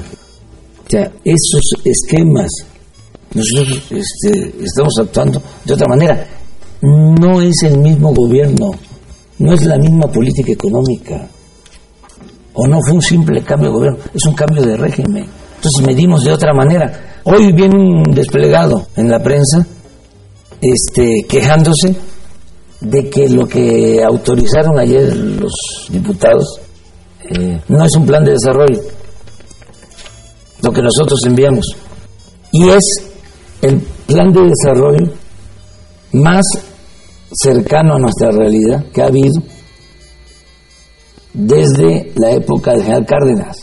[0.93, 2.49] Esos esquemas.
[3.33, 6.27] Nosotros este, estamos actuando de otra manera.
[6.81, 8.71] No es el mismo gobierno,
[9.39, 11.27] no es la misma política económica.
[12.53, 15.25] O no fue un simple cambio de gobierno, es un cambio de régimen.
[15.55, 17.19] Entonces medimos de otra manera.
[17.23, 19.65] Hoy viene un desplegado en la prensa
[20.59, 21.95] este, quejándose
[22.81, 25.53] de que lo que autorizaron ayer los
[25.89, 26.59] diputados
[27.29, 28.81] eh, no es un plan de desarrollo,
[30.61, 31.65] lo que nosotros enviamos.
[32.51, 32.83] Y es
[33.61, 35.13] el plan de desarrollo
[36.13, 36.43] más
[37.33, 39.41] cercano a nuestra realidad que ha habido
[41.33, 43.57] desde la época de General Cárdenas.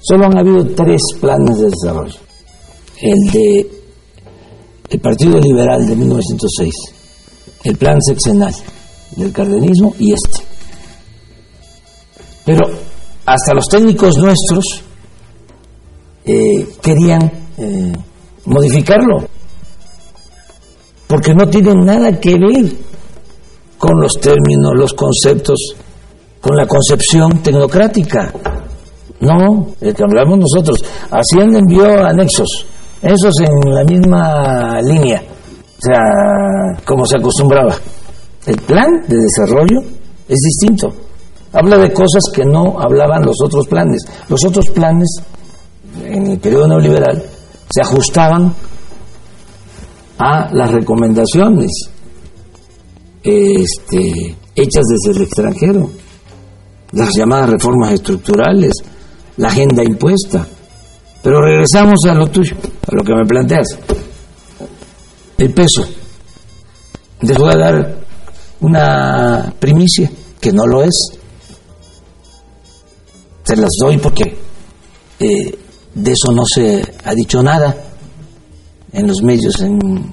[0.00, 2.18] Solo han habido tres planes de desarrollo.
[3.00, 3.70] El de
[4.90, 6.74] el Partido Liberal de 1906,
[7.64, 8.54] el plan sexenal
[9.16, 10.44] del cardenismo y este.
[12.44, 12.66] Pero
[13.24, 14.82] hasta los técnicos nuestros
[16.24, 17.92] eh, querían eh,
[18.46, 19.24] modificarlo,
[21.06, 22.72] porque no tienen nada que ver
[23.78, 25.76] con los términos, los conceptos,
[26.40, 28.32] con la concepción tecnocrática.
[29.20, 30.84] No, el que hablamos nosotros.
[31.10, 32.66] Hacienda envió anexos,
[33.00, 37.74] esos en la misma línea, o sea, como se acostumbraba.
[38.46, 39.80] El plan de desarrollo
[40.28, 40.92] es distinto.
[41.52, 44.02] Habla de cosas que no hablaban los otros planes.
[44.28, 45.08] Los otros planes,
[46.02, 47.24] en el periodo neoliberal,
[47.70, 48.54] se ajustaban
[50.18, 51.70] a las recomendaciones
[53.22, 55.90] este, hechas desde el extranjero,
[56.92, 58.72] las llamadas reformas estructurales,
[59.36, 60.46] la agenda impuesta.
[61.22, 62.54] Pero regresamos a lo tuyo,
[62.86, 63.66] a lo que me planteas.
[65.38, 65.88] El peso.
[67.22, 67.96] Les voy a dar
[68.60, 71.18] una primicia, que no lo es.
[73.42, 74.36] Se las doy porque
[75.18, 75.58] eh,
[75.94, 77.74] de eso no se ha dicho nada
[78.92, 80.12] en los medios en,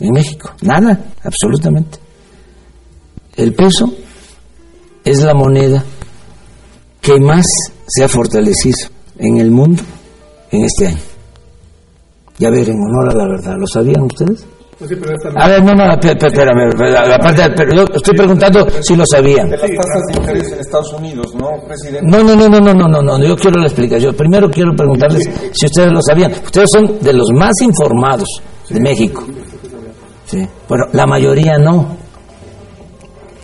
[0.00, 0.52] México.
[0.62, 1.98] Nada, absolutamente.
[3.34, 3.92] El peso
[5.04, 5.84] es la moneda
[7.00, 7.44] que más
[7.86, 8.76] se ha fortalecido
[9.18, 9.82] en el mundo
[10.52, 11.02] en este año.
[12.38, 14.46] Y a ver, en honor a la verdad, ¿lo sabían ustedes?
[14.78, 14.92] Pues
[15.34, 16.70] A ver, no, no, espérame,
[17.12, 19.50] aparte, pero yo estoy preguntando si lo sabían.
[19.50, 22.06] Las tasas de interés en Estados Unidos, ¿no, presidente?
[22.06, 24.14] No, no, no, no, no, no, no, no, yo quiero la explicación.
[24.14, 26.30] Primero quiero preguntarles si ustedes lo sabían.
[26.30, 28.28] Ustedes son de los más informados
[28.68, 29.24] de México.
[30.26, 30.46] Sí.
[30.68, 31.96] Bueno, la mayoría no.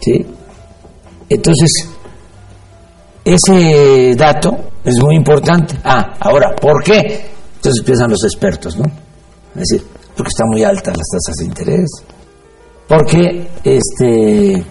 [0.00, 0.24] ¿Sí?
[1.28, 1.88] Entonces,
[3.24, 5.74] ese dato es muy importante.
[5.82, 7.26] Ah, ahora, ¿por qué?
[7.56, 8.84] Entonces empiezan los expertos, ¿no?
[9.56, 9.84] Es decir,
[10.16, 11.90] porque están muy altas las tasas de interés.
[12.88, 14.64] Porque este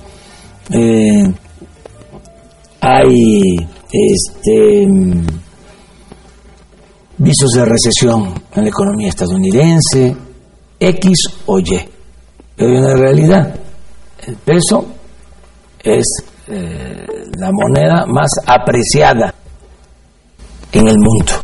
[0.69, 1.33] eh,
[2.81, 3.55] hay
[3.91, 4.87] este
[7.17, 10.15] visos de recesión en la economía estadounidense,
[10.79, 11.89] X o Y.
[12.55, 13.55] Pero en la realidad,
[14.25, 14.85] el peso
[15.81, 16.05] es
[16.47, 17.05] eh,
[17.37, 19.33] la moneda más apreciada
[20.71, 21.42] en el mundo.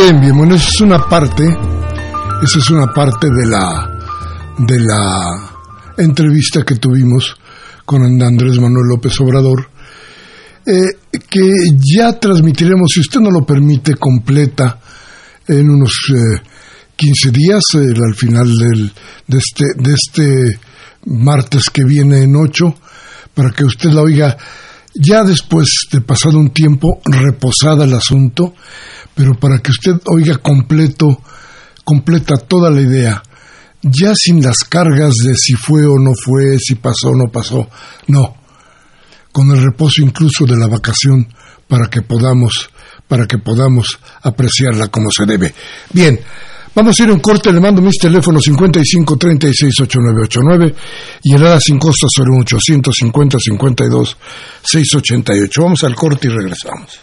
[0.00, 3.98] Bien, bien, bueno, esa es una parte, esa es una parte de la,
[4.56, 5.50] de la
[5.96, 7.36] entrevista que tuvimos
[7.84, 9.68] con Andrés Manuel López Obrador,
[10.64, 11.50] eh, que
[11.96, 14.78] ya transmitiremos, si usted no lo permite, completa
[15.48, 15.92] en unos
[16.94, 18.92] 15 eh, días, al final del,
[19.26, 20.60] de, este, de este
[21.06, 22.72] martes que viene en 8,
[23.34, 24.36] para que usted la oiga
[24.98, 28.54] ya después de pasado un tiempo, reposada el asunto,
[29.14, 31.22] pero para que usted oiga completo,
[31.84, 33.22] completa toda la idea,
[33.82, 37.68] ya sin las cargas de si fue o no fue, si pasó o no pasó,
[38.08, 38.36] no,
[39.32, 41.28] con el reposo incluso de la vacación
[41.68, 42.70] para que podamos,
[43.06, 45.54] para que podamos apreciarla como se debe.
[45.92, 46.18] Bien,
[46.78, 50.74] Vamos a ir a un corte, le mando mis teléfonos 55 36 8989
[51.24, 54.16] y el sin costo 01850 52
[54.62, 55.60] 688.
[55.60, 57.00] Vamos al corte y regresamos.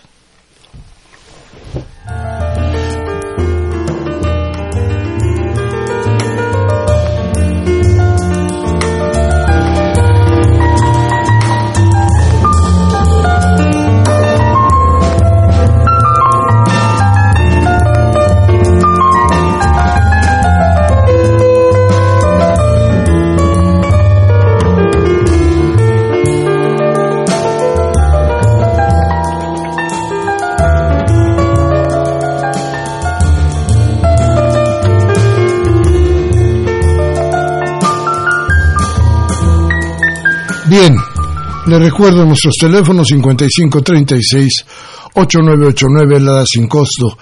[41.79, 44.65] Recuerdo nuestros teléfonos 5536
[45.13, 47.17] 8989 la sin costo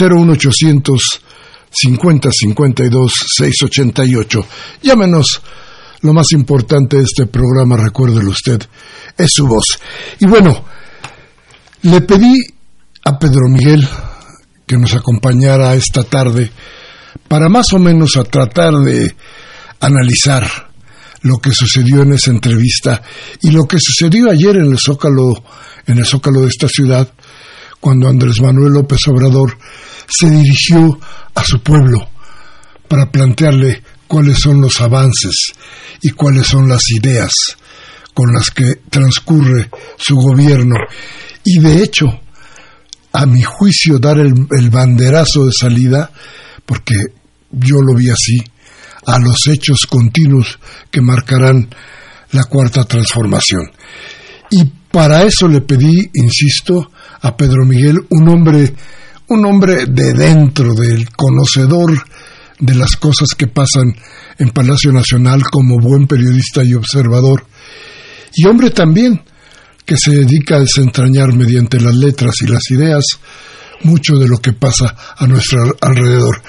[0.00, 1.00] 01800
[1.70, 4.46] 50 52 688.
[4.82, 5.42] Llámenos.
[6.02, 8.60] Lo más importante de este programa, recuérdelo usted,
[9.16, 9.78] es su voz.
[10.18, 10.64] Y bueno,
[11.82, 12.34] le pedí
[13.04, 13.88] a Pedro Miguel
[14.66, 16.50] que nos acompañara esta tarde
[17.28, 19.14] para más o menos a tratar de
[19.78, 20.71] analizar
[21.22, 23.02] lo que sucedió en esa entrevista
[23.40, 25.32] y lo que sucedió ayer en el Zócalo,
[25.86, 27.12] en el Zócalo de esta ciudad,
[27.80, 29.56] cuando Andrés Manuel López Obrador
[30.06, 30.98] se dirigió
[31.34, 32.08] a su pueblo
[32.88, 35.52] para plantearle cuáles son los avances
[36.02, 37.32] y cuáles son las ideas
[38.14, 40.74] con las que transcurre su gobierno.
[41.44, 42.06] Y de hecho
[43.12, 46.10] a mi juicio dar el, el banderazo de salida
[46.64, 46.96] porque
[47.50, 48.42] yo lo vi así
[49.06, 50.58] a los hechos continuos
[50.90, 51.68] que marcarán
[52.32, 53.70] la cuarta transformación.
[54.50, 56.90] Y para eso le pedí, insisto,
[57.20, 58.74] a Pedro Miguel, un hombre,
[59.28, 62.04] un hombre de dentro, del conocedor
[62.58, 63.94] de las cosas que pasan
[64.38, 67.44] en Palacio Nacional como buen periodista y observador,
[68.34, 69.22] y hombre también
[69.84, 73.04] que se dedica a desentrañar mediante las letras y las ideas
[73.82, 76.40] mucho de lo que pasa a nuestro alrededor.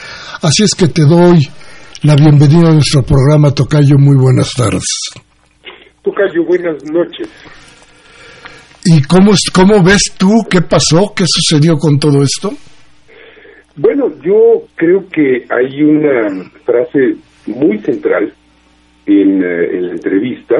[0.41, 1.47] Así es que te doy
[2.03, 3.97] la bienvenida a nuestro programa, Tocayo.
[3.97, 4.83] Muy buenas tardes.
[6.03, 7.29] Tocayo, buenas noches.
[8.83, 12.51] ¿Y cómo, cómo ves tú qué pasó, qué sucedió con todo esto?
[13.77, 17.15] Bueno, yo creo que hay una frase
[17.47, 18.33] muy central
[19.05, 20.55] en, eh, en la entrevista,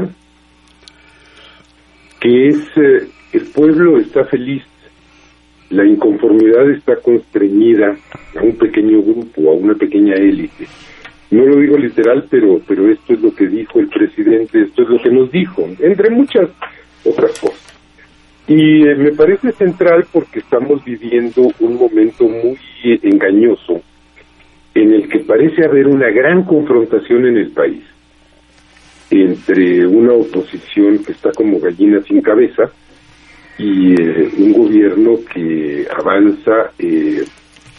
[2.22, 4.64] que es eh, el pueblo está feliz,
[5.70, 7.88] la inconformidad está constreñida
[8.40, 10.68] a un pequeño grupo, a una pequeña élite.
[11.34, 14.90] No lo digo literal, pero, pero esto es lo que dijo el presidente, esto es
[14.90, 16.48] lo que nos dijo, entre muchas
[17.04, 17.74] otras cosas.
[18.48, 23.82] Y eh, me parece central porque estamos viviendo un momento muy engañoso
[24.76, 27.82] en el que parece haber una gran confrontación en el país
[29.10, 32.70] entre una oposición que está como gallina sin cabeza
[33.58, 37.24] y eh, un gobierno que avanza eh,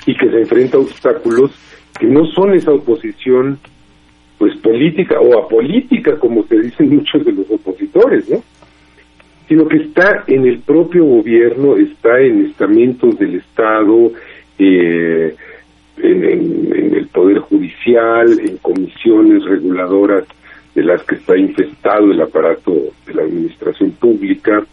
[0.07, 1.52] y que se enfrenta a obstáculos
[1.99, 3.59] que no son esa oposición
[4.38, 8.42] pues política o apolítica como se dicen muchos de los opositores, ¿no?
[9.49, 14.12] sino que está en el propio gobierno, está en estamentos del Estado,
[14.59, 15.34] eh,
[15.99, 20.24] en, el Poder Judicial, en comisiones reguladoras
[20.74, 22.72] de las que está infestado el aparato
[23.07, 24.64] de la administración pública,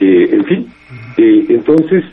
[0.00, 0.66] eh, en fin.
[1.16, 2.04] Eh, entonces,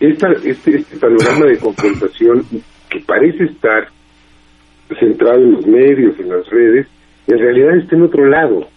[0.00, 2.44] esta, este, este panorama de confrontación
[2.90, 3.88] que parece estar
[4.98, 6.86] centrado en los medios, en las redes,
[7.26, 8.68] en realidad está en otro lado,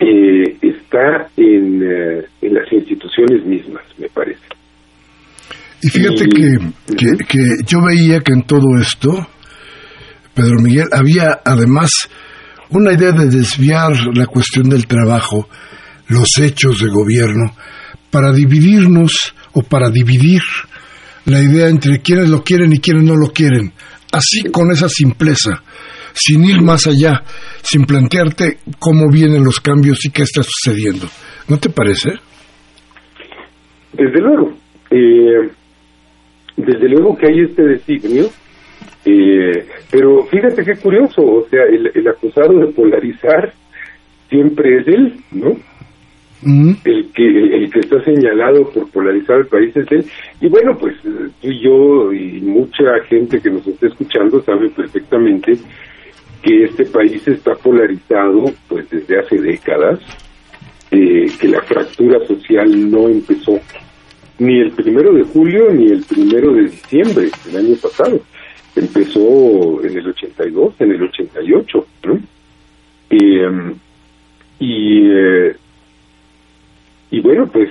[0.00, 4.40] eh, está en, eh, en, las instituciones mismas, me parece.
[5.82, 9.26] Y fíjate que, que, yo veía que en todo esto,
[10.34, 11.90] Pedro Miguel, había además
[12.70, 15.48] una idea de desviar la cuestión del trabajo,
[16.08, 17.54] los hechos de gobierno,
[18.10, 20.40] para dividirnos o para dividir
[21.28, 23.72] la idea entre quienes lo quieren y quienes no lo quieren.
[24.12, 25.62] Así con esa simpleza
[26.18, 27.22] sin ir más allá,
[27.62, 31.06] sin plantearte cómo vienen los cambios y qué está sucediendo.
[31.48, 32.10] ¿No te parece?
[33.92, 34.52] Desde luego.
[34.90, 35.50] Eh,
[36.56, 38.26] desde luego que hay este designio,
[39.04, 43.52] eh, pero fíjate qué curioso, o sea, el, acusado de polarizar
[44.28, 45.52] siempre es él, ¿no?
[46.42, 50.04] El que el que está señalado por polarizar el país es él.
[50.40, 55.58] Y bueno pues tú y yo y mucha gente que nos está escuchando sabe perfectamente
[56.42, 60.00] que este país está polarizado pues desde hace décadas,
[60.90, 63.58] eh, que la fractura social no empezó
[64.38, 68.20] ni el primero de julio ni el primero de diciembre del año pasado,
[68.76, 72.18] empezó en el 82, en el 88, ¿no?
[73.10, 73.74] Eh,
[74.60, 75.56] y, eh,
[77.10, 77.70] y bueno, pues,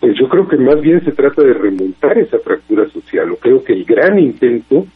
[0.00, 3.62] pues yo creo que más bien se trata de remontar esa fractura social, o creo
[3.64, 4.86] que el gran intento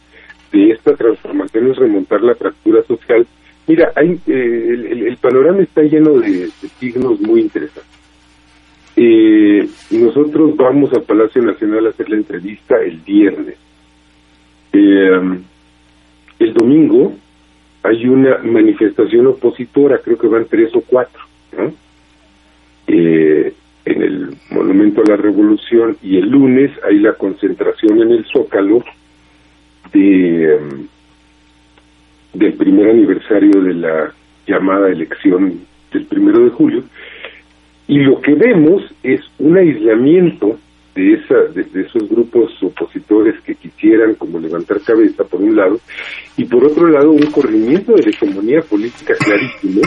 [0.51, 3.27] de esta transformación es remontar la fractura social.
[3.67, 7.83] Mira, hay, eh, el, panorama está lleno de, signos muy interesantes.
[8.95, 13.57] Eh, nosotros vamos al Palacio Nacional a hacer la entrevista el viernes.
[14.71, 15.39] Eh,
[16.39, 17.13] el domingo
[17.83, 21.21] hay una manifestación opositora, creo que van tres o cuatro,
[22.87, 28.83] en el Monumento a la Revolución y el lunes hay la concentración en el Zócalo
[29.93, 30.87] de, em,
[32.33, 34.13] del primer aniversario de la
[34.45, 35.61] llamada elección
[35.91, 36.83] del primero de julio.
[37.87, 40.57] Y lo que vemos es un aislamiento
[40.93, 45.79] de, esa, de, esos grupos opositores que quisieran como levantar cabeza por un lado
[46.35, 49.81] y por otro lado un corrimiento de la hegemonía política clarísimo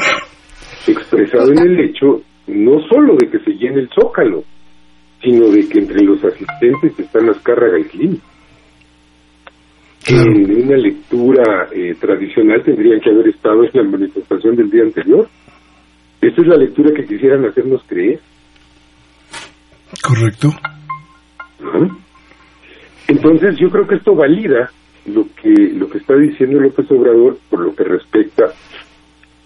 [0.86, 2.22] expresado en el hecho
[2.54, 4.44] no solo de que se llene el zócalo
[5.22, 8.24] sino de que entre los asistentes están Azcárraga y Clínica
[10.06, 15.28] en una lectura eh, tradicional tendrían que haber estado en la manifestación del día anterior.
[16.20, 18.20] Esta es la lectura que quisieran hacernos creer.
[20.02, 20.48] Correcto.
[23.08, 24.70] Entonces yo creo que esto valida
[25.06, 28.44] lo que lo que está diciendo López Obrador por lo que respecta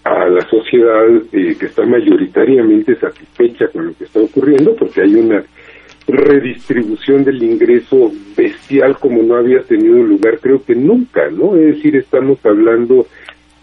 [0.05, 5.15] a la sociedad eh, que está mayoritariamente satisfecha con lo que está ocurriendo, porque hay
[5.15, 5.43] una
[6.07, 11.55] redistribución del ingreso bestial como no había tenido lugar creo que nunca, ¿no?
[11.55, 13.07] Es decir, estamos hablando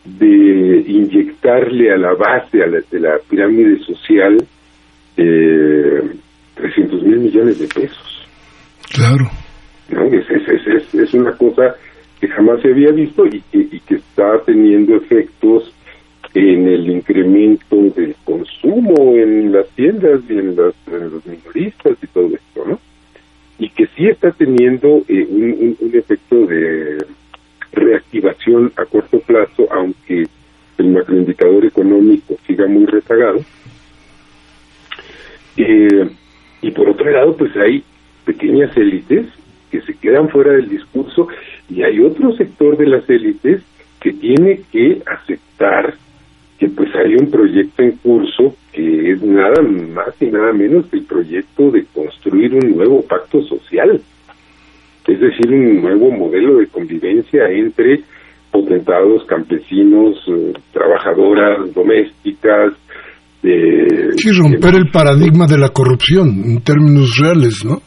[0.05, 4.36] de inyectarle a la base a la, de la pirámide social
[5.16, 6.03] eh,
[6.57, 8.26] 300 mil millones de pesos.
[8.93, 9.30] Claro.
[9.90, 10.07] ¿No?
[10.07, 11.76] Es, es, es, es, una cosa
[12.20, 15.72] que jamás se había visto y y que está teniendo efectos
[16.35, 20.74] en el incremento del consumo en las tiendas y en, los
[21.26, 22.80] minoristas y todo esto, ¿no?
[23.59, 27.05] Y que sí está teniendo eh, un, efecto de
[27.72, 30.26] reactivación a corto plazo, aunque
[30.78, 33.41] el macroindicador económico siga muy rezagado.
[35.59, 36.11] Eh,
[36.62, 37.85] y por otro lado, pues hay
[38.24, 39.26] pequeñas élites
[39.70, 41.28] que se quedan fuera del discurso
[41.68, 43.62] y hay otro sector de las élites
[44.01, 45.95] que tiene que aceptar
[46.63, 50.99] que pues hay un proyecto en curso que es nada más y nada menos que
[50.99, 54.01] el proyecto de construir un nuevo pacto social,
[55.09, 58.05] es decir, un nuevo modelo de convivencia entre
[58.53, 62.75] potentados, campesinos, eh, trabajadoras, domésticas.
[63.43, 67.79] Eh, sí, romper el paradigma de la corrupción en términos reales, ¿no?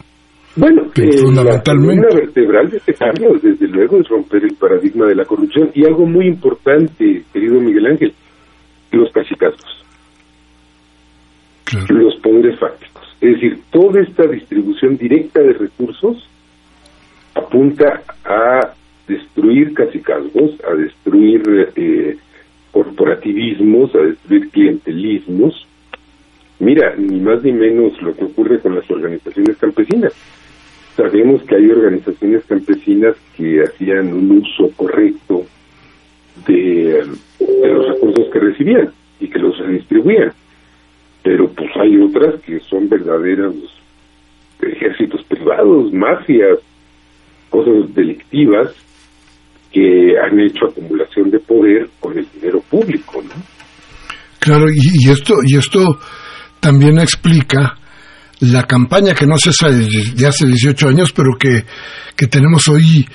[0.57, 2.07] Bueno, eh, fundamentalmente.
[2.09, 5.69] La vertebral de este cambio, desde luego, es romper el paradigma de la corrupción.
[5.73, 8.13] Y algo muy importante, querido Miguel Ángel,
[8.95, 9.83] los cachicazgos,
[11.89, 13.03] los poderes fácticos.
[13.21, 16.27] Es decir, toda esta distribución directa de recursos
[17.33, 18.73] apunta a
[19.07, 22.17] destruir cacicazgos, a destruir eh,
[22.71, 25.67] corporativismos, a destruir clientelismos.
[26.59, 30.13] Mira, ni más ni menos lo que ocurre con las organizaciones campesinas.
[30.95, 35.45] Sabemos que hay organizaciones campesinas que hacían un uso correcto
[36.47, 37.03] de,
[37.39, 40.31] los recursos que recibían y que los redistribuían.
[41.23, 43.55] Pero pues hay otras que son verdaderos
[44.61, 46.59] ejércitos privados, mafias,
[47.49, 48.73] cosas delictivas
[49.71, 53.43] que han hecho acumulación de poder con el dinero público, ¿no?
[54.39, 55.99] Claro, y, esto y esto
[56.59, 57.75] también explica
[58.41, 61.63] la campaña que no cesa de hace 18 años, pero que,
[62.15, 63.05] que tenemos hoy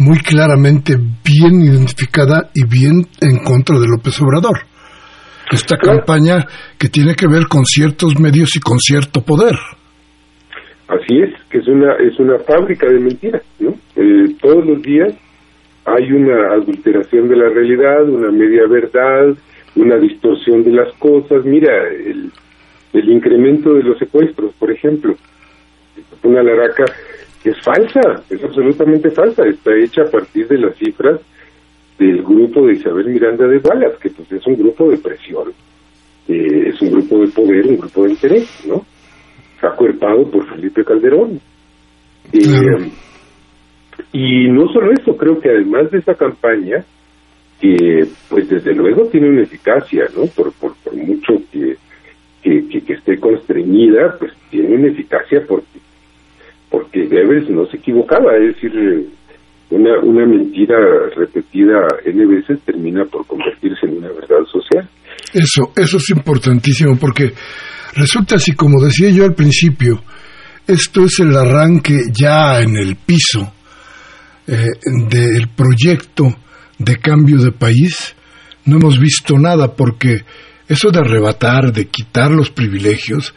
[0.00, 4.58] muy claramente bien identificada y bien en contra de López Obrador.
[5.52, 6.46] Esta campaña
[6.78, 9.54] que tiene que ver con ciertos medios y con cierto poder.
[10.88, 13.74] Así es, que es una es una fábrica de mentiras, ¿no?
[13.96, 15.14] Eh, todos los días
[15.84, 19.36] hay una adulteración de la realidad, una media verdad,
[19.76, 21.44] una distorsión de las cosas.
[21.44, 22.30] Mira, el,
[22.94, 25.14] el incremento de los secuestros, por ejemplo.
[26.22, 26.84] Una laraca
[27.44, 31.20] es falsa, es absolutamente falsa, está hecha a partir de las cifras
[31.98, 35.52] del grupo de Isabel Miranda de Wallace, que pues es un grupo de presión,
[36.28, 38.84] eh, es un grupo de poder, un grupo de interés, ¿no?
[39.62, 41.40] Acuerpado por Felipe Calderón.
[42.32, 42.90] Eh,
[44.12, 46.84] y no solo eso, creo que además de esa campaña,
[47.60, 50.26] que pues desde luego tiene una eficacia, ¿no?
[50.26, 51.76] Por, por, mucho que,
[52.42, 55.78] que, que, esté constreñida, pues tiene una eficacia porque
[56.70, 58.72] porque Goebbels no se equivocaba, es decir,
[59.70, 60.76] una, una mentira
[61.16, 64.88] repetida N veces termina por convertirse en una verdad social.
[65.32, 67.32] Eso, eso es importantísimo porque
[67.94, 70.00] resulta así, como decía yo al principio,
[70.66, 73.52] esto es el arranque ya en el piso
[74.46, 74.66] eh,
[75.08, 76.24] del proyecto
[76.78, 78.14] de cambio de país.
[78.64, 80.22] No hemos visto nada porque
[80.68, 83.34] eso de arrebatar, de quitar los privilegios,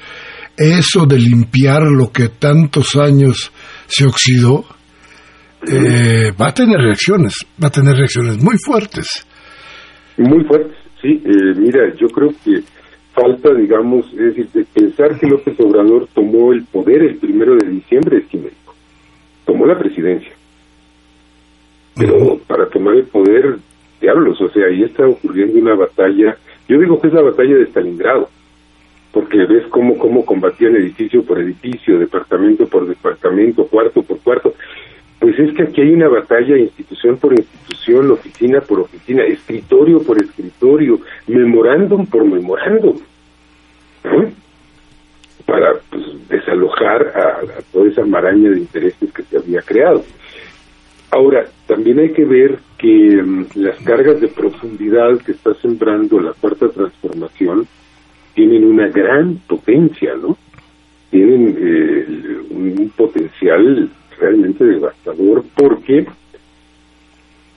[0.57, 3.51] eso de limpiar lo que tantos años
[3.87, 4.65] se oxidó,
[5.67, 9.25] eh, va a tener reacciones, va a tener reacciones muy fuertes.
[10.17, 11.21] Muy fuertes, sí.
[11.25, 12.61] Eh, mira, yo creo que
[13.13, 17.69] falta, digamos, es decir, de pensar que López Obrador tomó el poder el primero de
[17.69, 18.75] diciembre es quimérico.
[19.45, 20.31] Tomó la presidencia.
[21.95, 23.57] Pero para tomar el poder,
[24.01, 26.37] diablos, o sea, ahí está ocurriendo una batalla.
[26.67, 28.29] Yo digo que es la batalla de Stalingrado
[29.13, 34.55] porque ves cómo, cómo combatían edificio por edificio, departamento por departamento, cuarto por cuarto.
[35.19, 40.21] Pues es que aquí hay una batalla institución por institución, oficina por oficina, escritorio por
[40.21, 42.99] escritorio, memorándum por memorándum,
[45.45, 50.03] para pues, desalojar a, toda esa maraña de intereses que se había creado.
[51.11, 56.33] Ahora, también hay que ver que mm, las cargas de profundidad que está sembrando la
[56.33, 57.67] cuarta transformación,
[58.33, 60.37] tienen una gran potencia, ¿no?
[61.09, 62.05] Tienen eh,
[62.49, 66.05] un potencial realmente devastador porque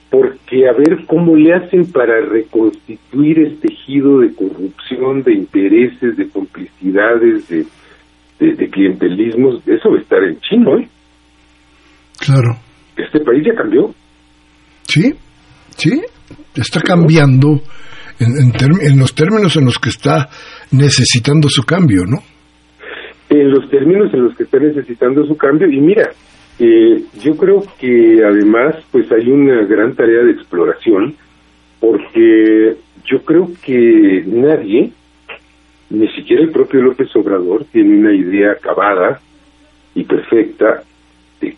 [0.09, 6.29] porque a ver cómo le hacen para reconstituir el tejido de corrupción, de intereses, de
[6.29, 7.65] complicidades, de,
[8.39, 10.87] de, clientelismos, eso va a estar en chino, ¿eh?
[12.19, 12.57] Claro.
[12.95, 13.93] Este país ya cambió.
[14.83, 15.13] Sí,
[15.75, 16.01] sí,
[16.55, 17.59] está cambiando
[18.19, 20.29] en, los términos en los que está
[20.71, 22.17] necesitando su cambio, ¿no?
[23.29, 25.67] En los términos en los que está necesitando su cambio.
[25.69, 26.09] Y mira,
[26.59, 31.15] eh, yo creo que además pues hay una gran tarea de exploración
[31.79, 34.91] porque yo creo que nadie,
[35.89, 39.19] ni siquiera el propio López Obrador, tiene una idea acabada
[39.93, 40.83] y perfecta
[41.39, 41.55] de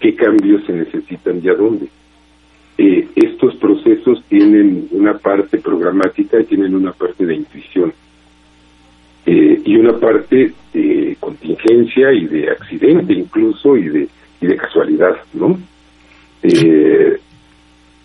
[0.00, 1.88] qué cambios se necesitan y a dónde.
[2.78, 7.92] Eh, estos procesos tienen una parte programática y tienen una parte de intuición.
[9.26, 14.08] eh, y una parte de contingencia y de accidente incluso y de,
[14.40, 15.58] y de casualidad, ¿no?
[16.42, 17.18] Eh,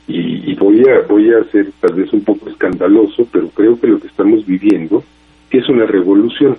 [0.08, 4.00] y, voy a voy a ser tal vez un poco escandaloso, pero creo que lo
[4.00, 5.04] que estamos viviendo
[5.50, 6.58] es una revolución.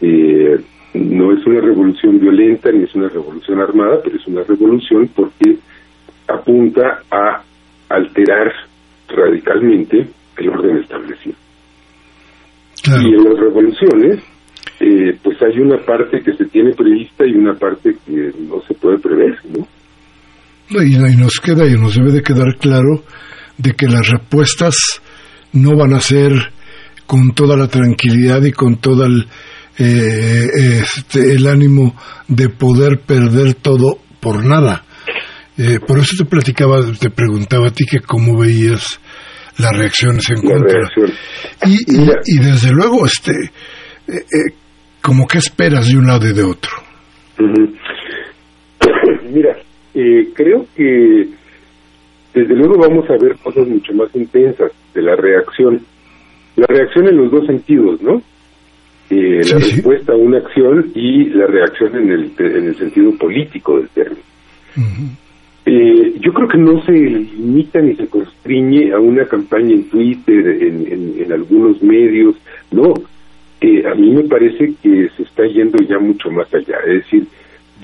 [0.00, 0.60] Eh,
[0.94, 5.56] no es una revolución violenta ni es una revolución armada, pero es una revolución porque
[6.32, 7.42] apunta a
[7.88, 8.52] alterar
[9.08, 11.36] radicalmente el orden establecido.
[12.86, 14.22] Y en las revoluciones,
[14.80, 18.74] eh, pues hay una parte que se tiene prevista y una parte que no se
[18.74, 19.66] puede prever, ¿no?
[20.70, 23.02] Y, y nos queda y nos debe de quedar claro
[23.58, 25.02] de que las respuestas
[25.52, 26.32] no van a ser
[27.06, 29.26] con toda la tranquilidad y con todo el,
[29.78, 30.46] eh,
[30.80, 31.94] este, el ánimo
[32.28, 34.84] de poder perder todo por nada.
[35.60, 38.98] Eh, por eso te platicaba, te preguntaba a ti que cómo veías
[39.58, 40.88] las reacciones en contra.
[41.66, 44.54] Y, y, desde luego, este, eh, eh,
[45.02, 46.70] como que esperas de un lado y de otro.
[49.34, 49.54] Mira,
[49.94, 51.28] eh, creo que
[52.32, 55.80] desde luego vamos a ver cosas mucho más intensas de la reacción.
[56.56, 58.22] La reacción en los dos sentidos, ¿no?
[59.10, 63.76] Eh, la respuesta a una acción y la reacción en el, en el sentido político
[63.76, 64.22] del término.
[65.66, 70.62] Eh, yo creo que no se limita ni se constriñe a una campaña en Twitter,
[70.62, 72.34] en, en, algunos medios,
[72.72, 72.94] no.
[73.60, 76.78] Eh, a mí me parece que se está yendo ya mucho más allá.
[76.86, 77.26] Es decir,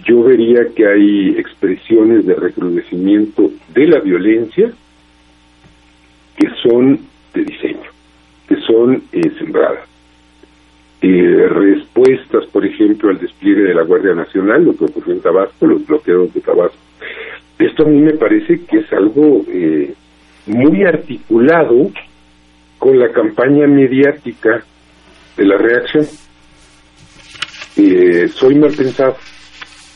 [0.05, 4.73] yo vería que hay expresiones de recrudecimiento de la violencia
[6.37, 6.99] que son
[7.35, 7.91] de diseño,
[8.49, 9.89] que son eh, sembradas.
[11.03, 15.67] Eh, respuestas, por ejemplo, al despliegue de la Guardia Nacional, lo que ocurrió en Tabasco,
[15.67, 16.79] los bloqueos de Tabasco,
[17.59, 19.95] esto a mí me parece que es algo eh,
[20.47, 21.91] muy articulado
[22.79, 24.63] con la campaña mediática
[25.37, 26.07] de la reacción.
[27.77, 29.17] Eh, soy mal pensado,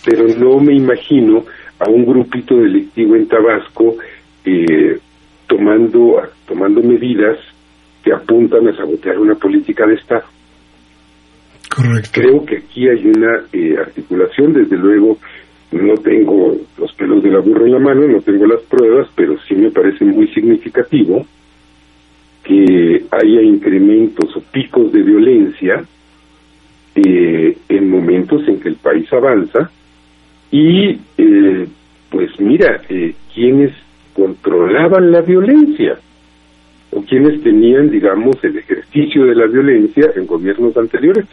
[0.05, 1.45] pero no me imagino
[1.79, 3.97] a un grupito delictivo en Tabasco
[4.45, 4.99] eh,
[5.47, 7.39] tomando, tomando medidas
[8.03, 10.25] que apuntan a sabotear una política de Estado.
[11.75, 12.11] Correcto.
[12.13, 15.19] Creo que aquí hay una eh, articulación, desde luego,
[15.73, 19.37] no tengo los pelos de la burra en la mano, no tengo las pruebas, pero
[19.47, 21.25] sí me parece muy significativo
[22.43, 25.85] que haya incrementos o picos de violencia
[26.95, 29.71] eh, en momentos en que el país avanza
[30.51, 31.69] y eh,
[32.11, 33.73] pues mira, eh, quienes
[34.15, 35.99] controlaban la violencia
[36.91, 41.25] o quienes tenían, digamos, el ejercicio de la violencia en gobiernos anteriores,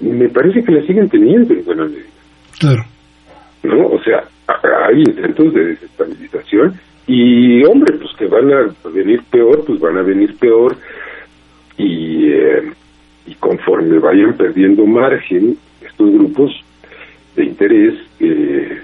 [0.00, 2.04] me parece que la siguen teniendo en buena medida.
[2.58, 2.84] Claro.
[3.66, 3.86] ¿No?
[3.88, 4.24] O sea,
[4.86, 6.74] hay intentos de desestabilización
[7.06, 10.76] y, hombre, pues que van a venir peor, pues van a venir peor
[11.76, 12.72] y, eh,
[13.26, 16.52] y conforme vayan perdiendo margen estos grupos
[17.36, 18.82] de interés eh,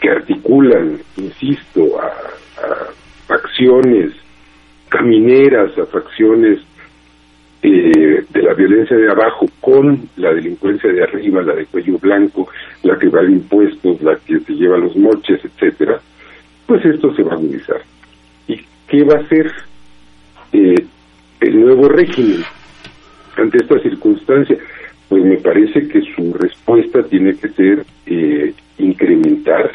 [0.00, 2.90] que articulan, insisto, a, a
[3.26, 4.12] facciones
[4.88, 6.60] camineras, a facciones
[7.62, 12.48] eh, de la violencia de abajo con la delincuencia de arriba, la de cuello blanco,
[12.82, 16.00] la que va a impuestos, la que se lleva los moches, etcétera,
[16.66, 17.82] pues esto se va a agudizar.
[18.48, 19.52] ¿Y qué va a hacer
[20.52, 20.86] eh,
[21.40, 22.42] el nuevo régimen
[23.36, 24.56] ante esta circunstancia?
[25.10, 29.70] Pues me parece que su respuesta tiene que ser eh, incrementar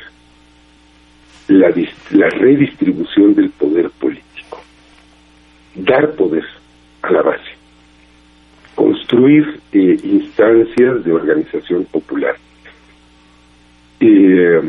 [1.49, 1.71] la,
[2.11, 4.59] la redistribución del poder político,
[5.75, 6.45] dar poder
[7.03, 7.54] a la base
[8.75, 12.35] construir eh, instancias de organización popular.
[13.99, 14.61] Eh,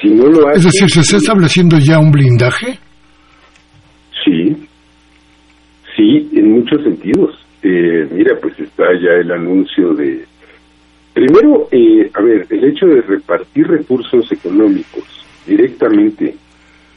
[0.00, 2.78] si no lo hace, es decir, ¿se está estableciendo ya un blindaje?
[4.24, 4.56] Sí,
[5.96, 7.38] sí, en muchos sentidos.
[7.62, 10.24] Eh, mira, pues está ya el anuncio de...
[11.14, 15.04] Primero, eh, a ver, el hecho de repartir recursos económicos
[15.46, 16.34] directamente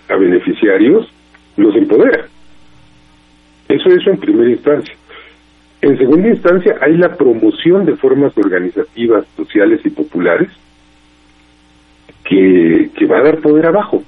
[0.09, 1.07] a beneficiarios
[1.55, 2.25] los empodera.
[3.69, 4.95] Eso es en primera instancia.
[5.87, 10.49] En segunda instancia, hay la promoción de formas organizativas, sociales y populares
[12.25, 14.03] que, que va a dar poder abajo.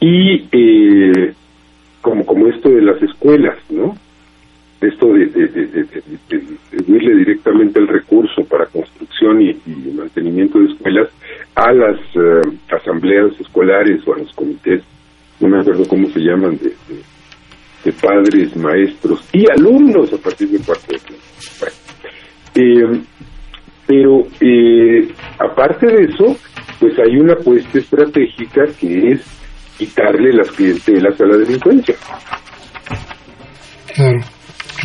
[0.00, 1.32] Y eh,
[2.02, 3.96] como, como esto de las escuelas, ¿no?
[4.82, 9.56] Esto de, de, de, directamente el recurso para construcción y,
[9.96, 11.08] mantenimiento de escuelas
[11.54, 14.82] a las eh, asambleas escolares o a los comités,
[15.40, 16.74] no me acuerdo cómo se llaman, de,
[17.84, 20.94] de padres, maestros y alumnos a partir del cuarto
[22.54, 23.02] eh,
[23.86, 25.08] pero eh,
[25.38, 26.36] aparte de eso,
[26.78, 29.42] pues hay una apuesta estratégica que es
[29.78, 31.96] quitarle las clientelas a la delincuencia.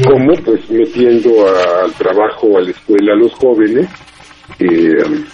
[0.06, 3.88] como pues metiendo al trabajo, a la escuela a los jóvenes
[4.60, 5.26] eh,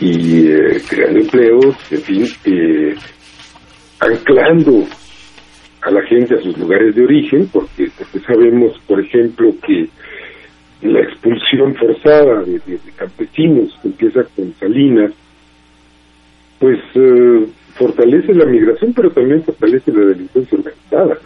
[0.00, 2.94] y eh, creando empleos, en fin, eh,
[4.00, 4.84] anclando
[5.82, 9.88] a la gente a sus lugares de origen, porque, porque sabemos, por ejemplo, que
[10.82, 15.12] la expulsión forzada de, campesinos que empieza con Salinas,
[16.58, 21.18] pues eh, fortalece la migración, pero también fortalece la delincuencia organizada.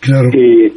[0.00, 0.28] Claro.
[0.32, 0.72] Eh,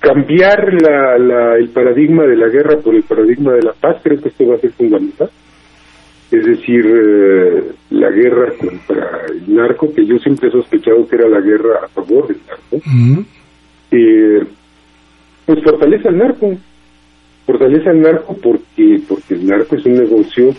[0.00, 4.20] cambiar la, la, el paradigma de la guerra por el paradigma de la paz, creo
[4.20, 5.30] que esto va a ser fundamental.
[6.30, 11.28] Es decir, eh, la guerra contra el narco, que yo siempre he sospechado que era
[11.28, 13.24] la guerra a favor del narco,
[13.92, 14.42] eh,
[15.46, 16.52] pues fortalece al narco.
[17.46, 20.50] Fortalece al narco porque, porque el narco es un negocio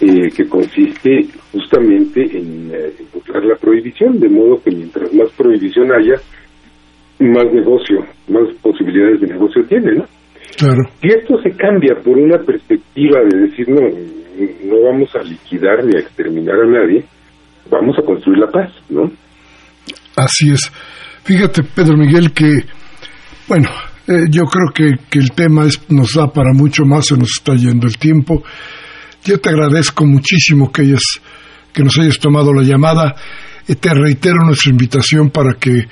[0.00, 6.14] eh, que consiste justamente en encontrar la prohibición, de modo que mientras más prohibición haya,
[7.20, 7.98] más negocio,
[8.28, 10.06] más posibilidades de negocio tiene, ¿no?
[10.56, 10.82] Claro.
[11.00, 13.80] Si esto se cambia por una perspectiva de decir, no,
[14.64, 17.04] no vamos a liquidar ni a exterminar a nadie,
[17.70, 19.10] vamos a construir la paz, ¿no?
[20.16, 20.70] Así es.
[21.24, 22.64] Fíjate, Pedro Miguel, que,
[23.48, 23.68] bueno,
[24.08, 27.30] eh, yo creo que, que el tema es, nos da para mucho más, se nos
[27.38, 28.42] está yendo el tiempo.
[29.24, 31.20] Yo te agradezco muchísimo que, hayas,
[31.72, 33.14] que nos hayas tomado la llamada.
[33.68, 35.86] y te reitero nuestra invitación para que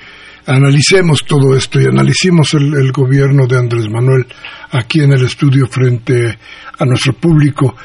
[0.45, 4.25] analicemos todo esto y analicemos el, gobierno de Andrés Manuel
[4.71, 6.37] aquí en el estudio frente
[6.77, 7.75] a nuestro público,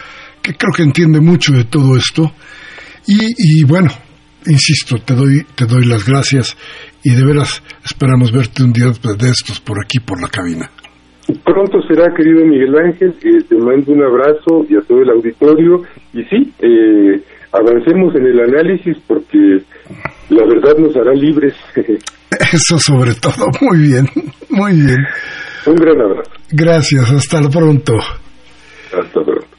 [0.46, 2.30] que creo que entiende mucho de todo esto.
[3.08, 3.88] Y, y bueno,
[4.46, 6.56] insisto, te doy, te doy las gracias
[7.02, 10.70] y de veras esperamos verte un día de estos por aquí, por la cabina.
[11.44, 15.82] Pronto será, querido Miguel Ángel, eh, te mando un abrazo y a todo el auditorio.
[16.12, 17.20] Y sí, eh,
[17.50, 19.58] avancemos en el análisis porque
[20.30, 21.54] la verdad nos hará libres.
[22.52, 24.06] Eso sobre todo, muy bien,
[24.50, 24.98] muy bien.
[25.66, 26.30] Un gran abrazo.
[26.52, 27.94] Gracias, hasta pronto.
[28.92, 29.55] Hasta pronto.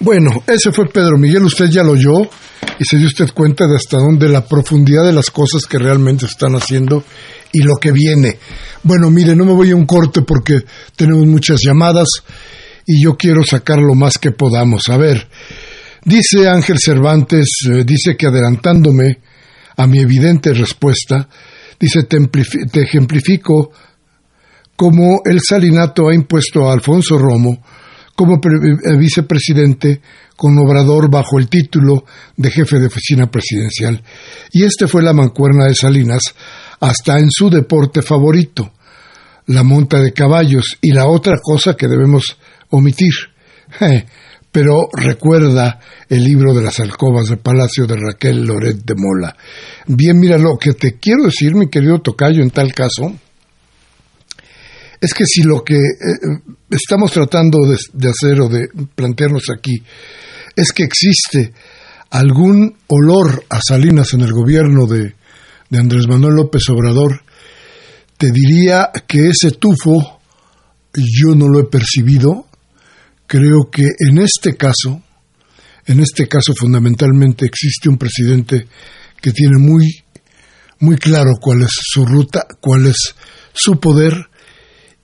[0.00, 2.28] Bueno, ese fue Pedro Miguel, usted ya lo oyó
[2.78, 6.26] y se dio usted cuenta de hasta dónde la profundidad de las cosas que realmente
[6.26, 7.04] están haciendo
[7.52, 8.38] y lo que viene.
[8.82, 10.60] Bueno, mire, no me voy a un corte porque
[10.96, 12.08] tenemos muchas llamadas
[12.86, 14.88] y yo quiero sacar lo más que podamos.
[14.88, 15.28] A ver,
[16.04, 19.20] dice Ángel Cervantes, eh, dice que adelantándome
[19.76, 21.28] a mi evidente respuesta,
[21.78, 22.18] dice, te,
[22.70, 23.70] te ejemplifico
[24.74, 27.62] cómo el salinato ha impuesto a Alfonso Romo
[28.14, 28.40] como
[28.98, 30.00] vicepresidente
[30.36, 32.04] con Obrador bajo el título
[32.36, 34.02] de jefe de oficina presidencial.
[34.52, 36.22] Y este fue la mancuerna de Salinas
[36.80, 38.72] hasta en su deporte favorito,
[39.46, 42.36] la monta de caballos, y la otra cosa que debemos
[42.70, 43.12] omitir.
[44.52, 49.36] Pero recuerda el libro de las alcobas de Palacio de Raquel Loret de Mola.
[49.88, 53.12] Bien, mira, lo que te quiero decir, mi querido Tocayo, en tal caso,
[55.04, 59.82] es que si lo que eh, estamos tratando de, de, hacer o de plantearnos aquí
[60.56, 61.52] es que existe
[62.08, 65.14] algún olor a Salinas en el gobierno de,
[65.68, 67.22] de Andrés Manuel López Obrador,
[68.16, 70.20] te diría que ese tufo
[70.94, 72.46] yo no lo he percibido.
[73.26, 75.02] Creo que en este caso,
[75.86, 78.68] en este caso fundamentalmente existe un presidente
[79.20, 79.84] que tiene muy,
[80.78, 83.14] muy claro cuál es su ruta, cuál es
[83.52, 84.28] su poder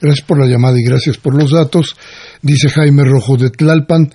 [0.00, 1.96] Gracias por la llamada y gracias por los datos.
[2.42, 4.12] Dice Jaime Rojo de Tlalpan,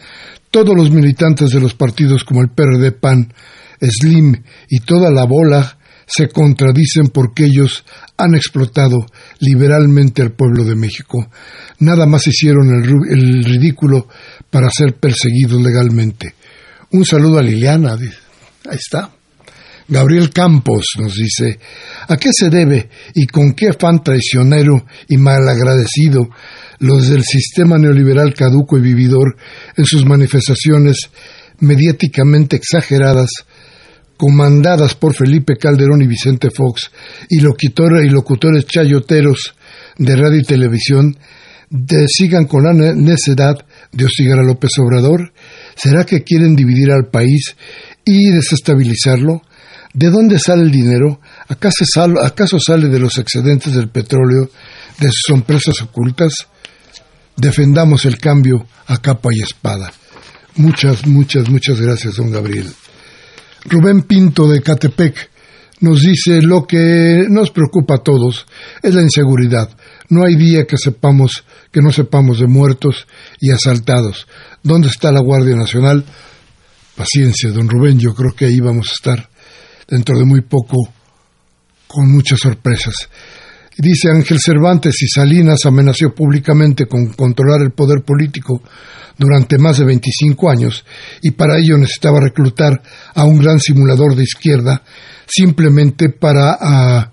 [0.52, 3.34] todos los militantes de los partidos como el PRD PAN,
[3.80, 7.86] SLIM y toda la bola se contradicen porque ellos
[8.18, 9.06] han explotado
[9.40, 11.30] liberalmente al pueblo de México.
[11.80, 14.08] Nada más hicieron el, ridículo
[14.50, 16.36] para ser perseguidos legalmente.
[16.92, 17.94] Un saludo a Liliana.
[17.94, 19.10] Ahí está.
[19.92, 21.60] Gabriel Campos nos dice,
[22.08, 26.30] ¿a qué se debe y con qué afán traicionero y malagradecido
[26.80, 29.36] los del sistema neoliberal caduco y vividor
[29.76, 31.10] en sus manifestaciones
[31.60, 33.32] mediáticamente exageradas,
[34.16, 36.90] comandadas por Felipe Calderón y Vicente Fox,
[37.30, 39.56] y, y locutores chayoteros
[39.98, 41.18] de radio y televisión,
[42.08, 43.58] sigan con la necedad
[43.92, 45.34] de hostigar a López Obrador?
[45.76, 47.58] ¿Será que quieren dividir al país
[48.06, 49.42] y desestabilizarlo?
[49.94, 51.20] ¿De dónde sale el dinero?
[51.48, 51.84] ¿Acaso
[52.24, 54.50] ¿Acaso sale de los excedentes del petróleo
[55.00, 56.48] de sus empresas ocultas?
[57.36, 59.92] Defendamos el cambio a capa y espada.
[60.56, 62.72] Muchas, muchas, muchas gracias, don Gabriel.
[63.66, 65.30] Rubén Pinto de Catepec
[65.82, 68.46] nos dice lo que nos preocupa a todos
[68.82, 69.70] es la inseguridad.
[70.10, 73.08] No hay día que sepamos que no sepamos de muertos
[73.40, 74.28] y asaltados.
[74.62, 76.06] ¿Dónde está la Guardia Nacional?
[76.96, 79.31] Paciencia, don Rubén, yo creo que ahí vamos a estar
[79.92, 80.78] dentro de muy poco
[81.86, 82.96] con muchas sorpresas.
[83.78, 88.62] Dice Ángel Cervantes, si Salinas amenazó públicamente con controlar el poder político
[89.18, 90.86] durante más de 25 años
[91.22, 92.82] y para ello necesitaba reclutar
[93.14, 94.82] a un gran simulador de izquierda
[95.28, 97.12] simplemente para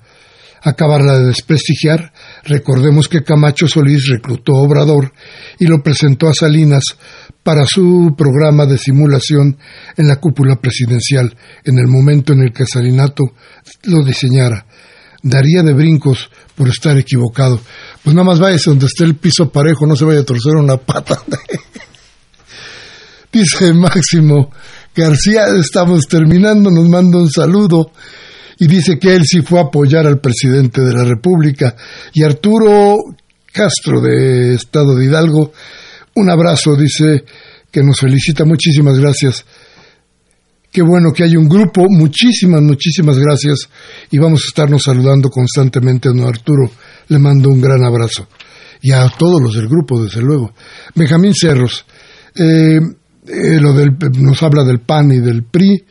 [0.62, 2.12] acabarla de desprestigiar,
[2.44, 5.12] recordemos que Camacho Solís reclutó a Obrador
[5.58, 6.82] y lo presentó a Salinas
[7.48, 9.56] para su programa de simulación
[9.96, 11.34] en la cúpula presidencial
[11.64, 13.24] en el momento en el que Salinato
[13.84, 14.66] lo diseñara.
[15.22, 17.58] Daría de brincos por estar equivocado.
[18.04, 20.76] Pues nada más váyase donde esté el piso parejo, no se vaya a torcer una
[20.76, 21.22] pata.
[23.32, 24.50] Dice Máximo
[24.94, 27.92] García, estamos terminando, nos manda un saludo
[28.58, 31.74] y dice que él sí fue a apoyar al presidente de la República.
[32.12, 32.94] Y Arturo
[33.50, 35.52] Castro de Estado de Hidalgo
[36.20, 37.24] un abrazo, dice
[37.70, 38.44] que nos felicita.
[38.44, 39.44] Muchísimas gracias.
[40.70, 41.86] Qué bueno que hay un grupo.
[41.88, 43.68] Muchísimas, muchísimas gracias.
[44.10, 46.70] Y vamos a estarnos saludando constantemente a don Arturo.
[47.08, 48.28] Le mando un gran abrazo.
[48.82, 50.52] Y a todos los del grupo, desde luego.
[50.94, 51.84] Benjamín Cerros.
[52.34, 52.78] Eh,
[53.26, 55.84] eh, lo del, nos habla del PAN y del PRI.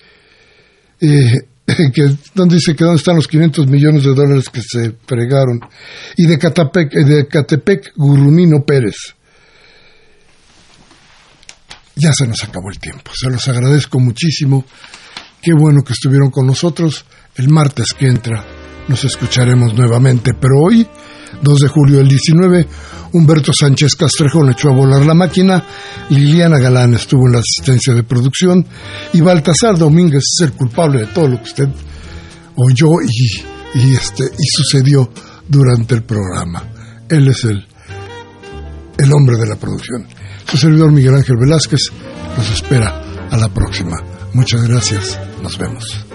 [1.02, 1.34] Eh,
[1.94, 5.60] que donde dice que dónde están los 500 millones de dólares que se fregaron.
[6.16, 9.17] Y de Catepec, de Catepec Gurrumino Pérez
[11.98, 13.12] ya se nos acabó el tiempo.
[13.14, 14.66] Se los agradezco muchísimo.
[15.42, 17.06] Qué bueno que estuvieron con nosotros.
[17.36, 18.44] El martes que entra
[18.88, 20.88] nos escucharemos nuevamente, pero hoy,
[21.42, 22.68] 2 de julio del 19,
[23.14, 25.64] Humberto Sánchez Castrejón echó a volar la máquina,
[26.10, 28.66] Liliana Galán estuvo en la asistencia de producción
[29.14, 31.70] y Baltasar Domínguez es el culpable de todo lo que usted
[32.56, 35.10] oyó y, y, este, y sucedió
[35.48, 36.64] durante el programa.
[37.10, 37.66] Él es el,
[38.98, 40.08] el hombre de la producción.
[40.48, 41.82] Su servidor Miguel Ángel Velázquez
[42.38, 43.98] los espera a la próxima.
[44.34, 45.20] Muchas gracias.
[45.42, 46.06] Nos vemos.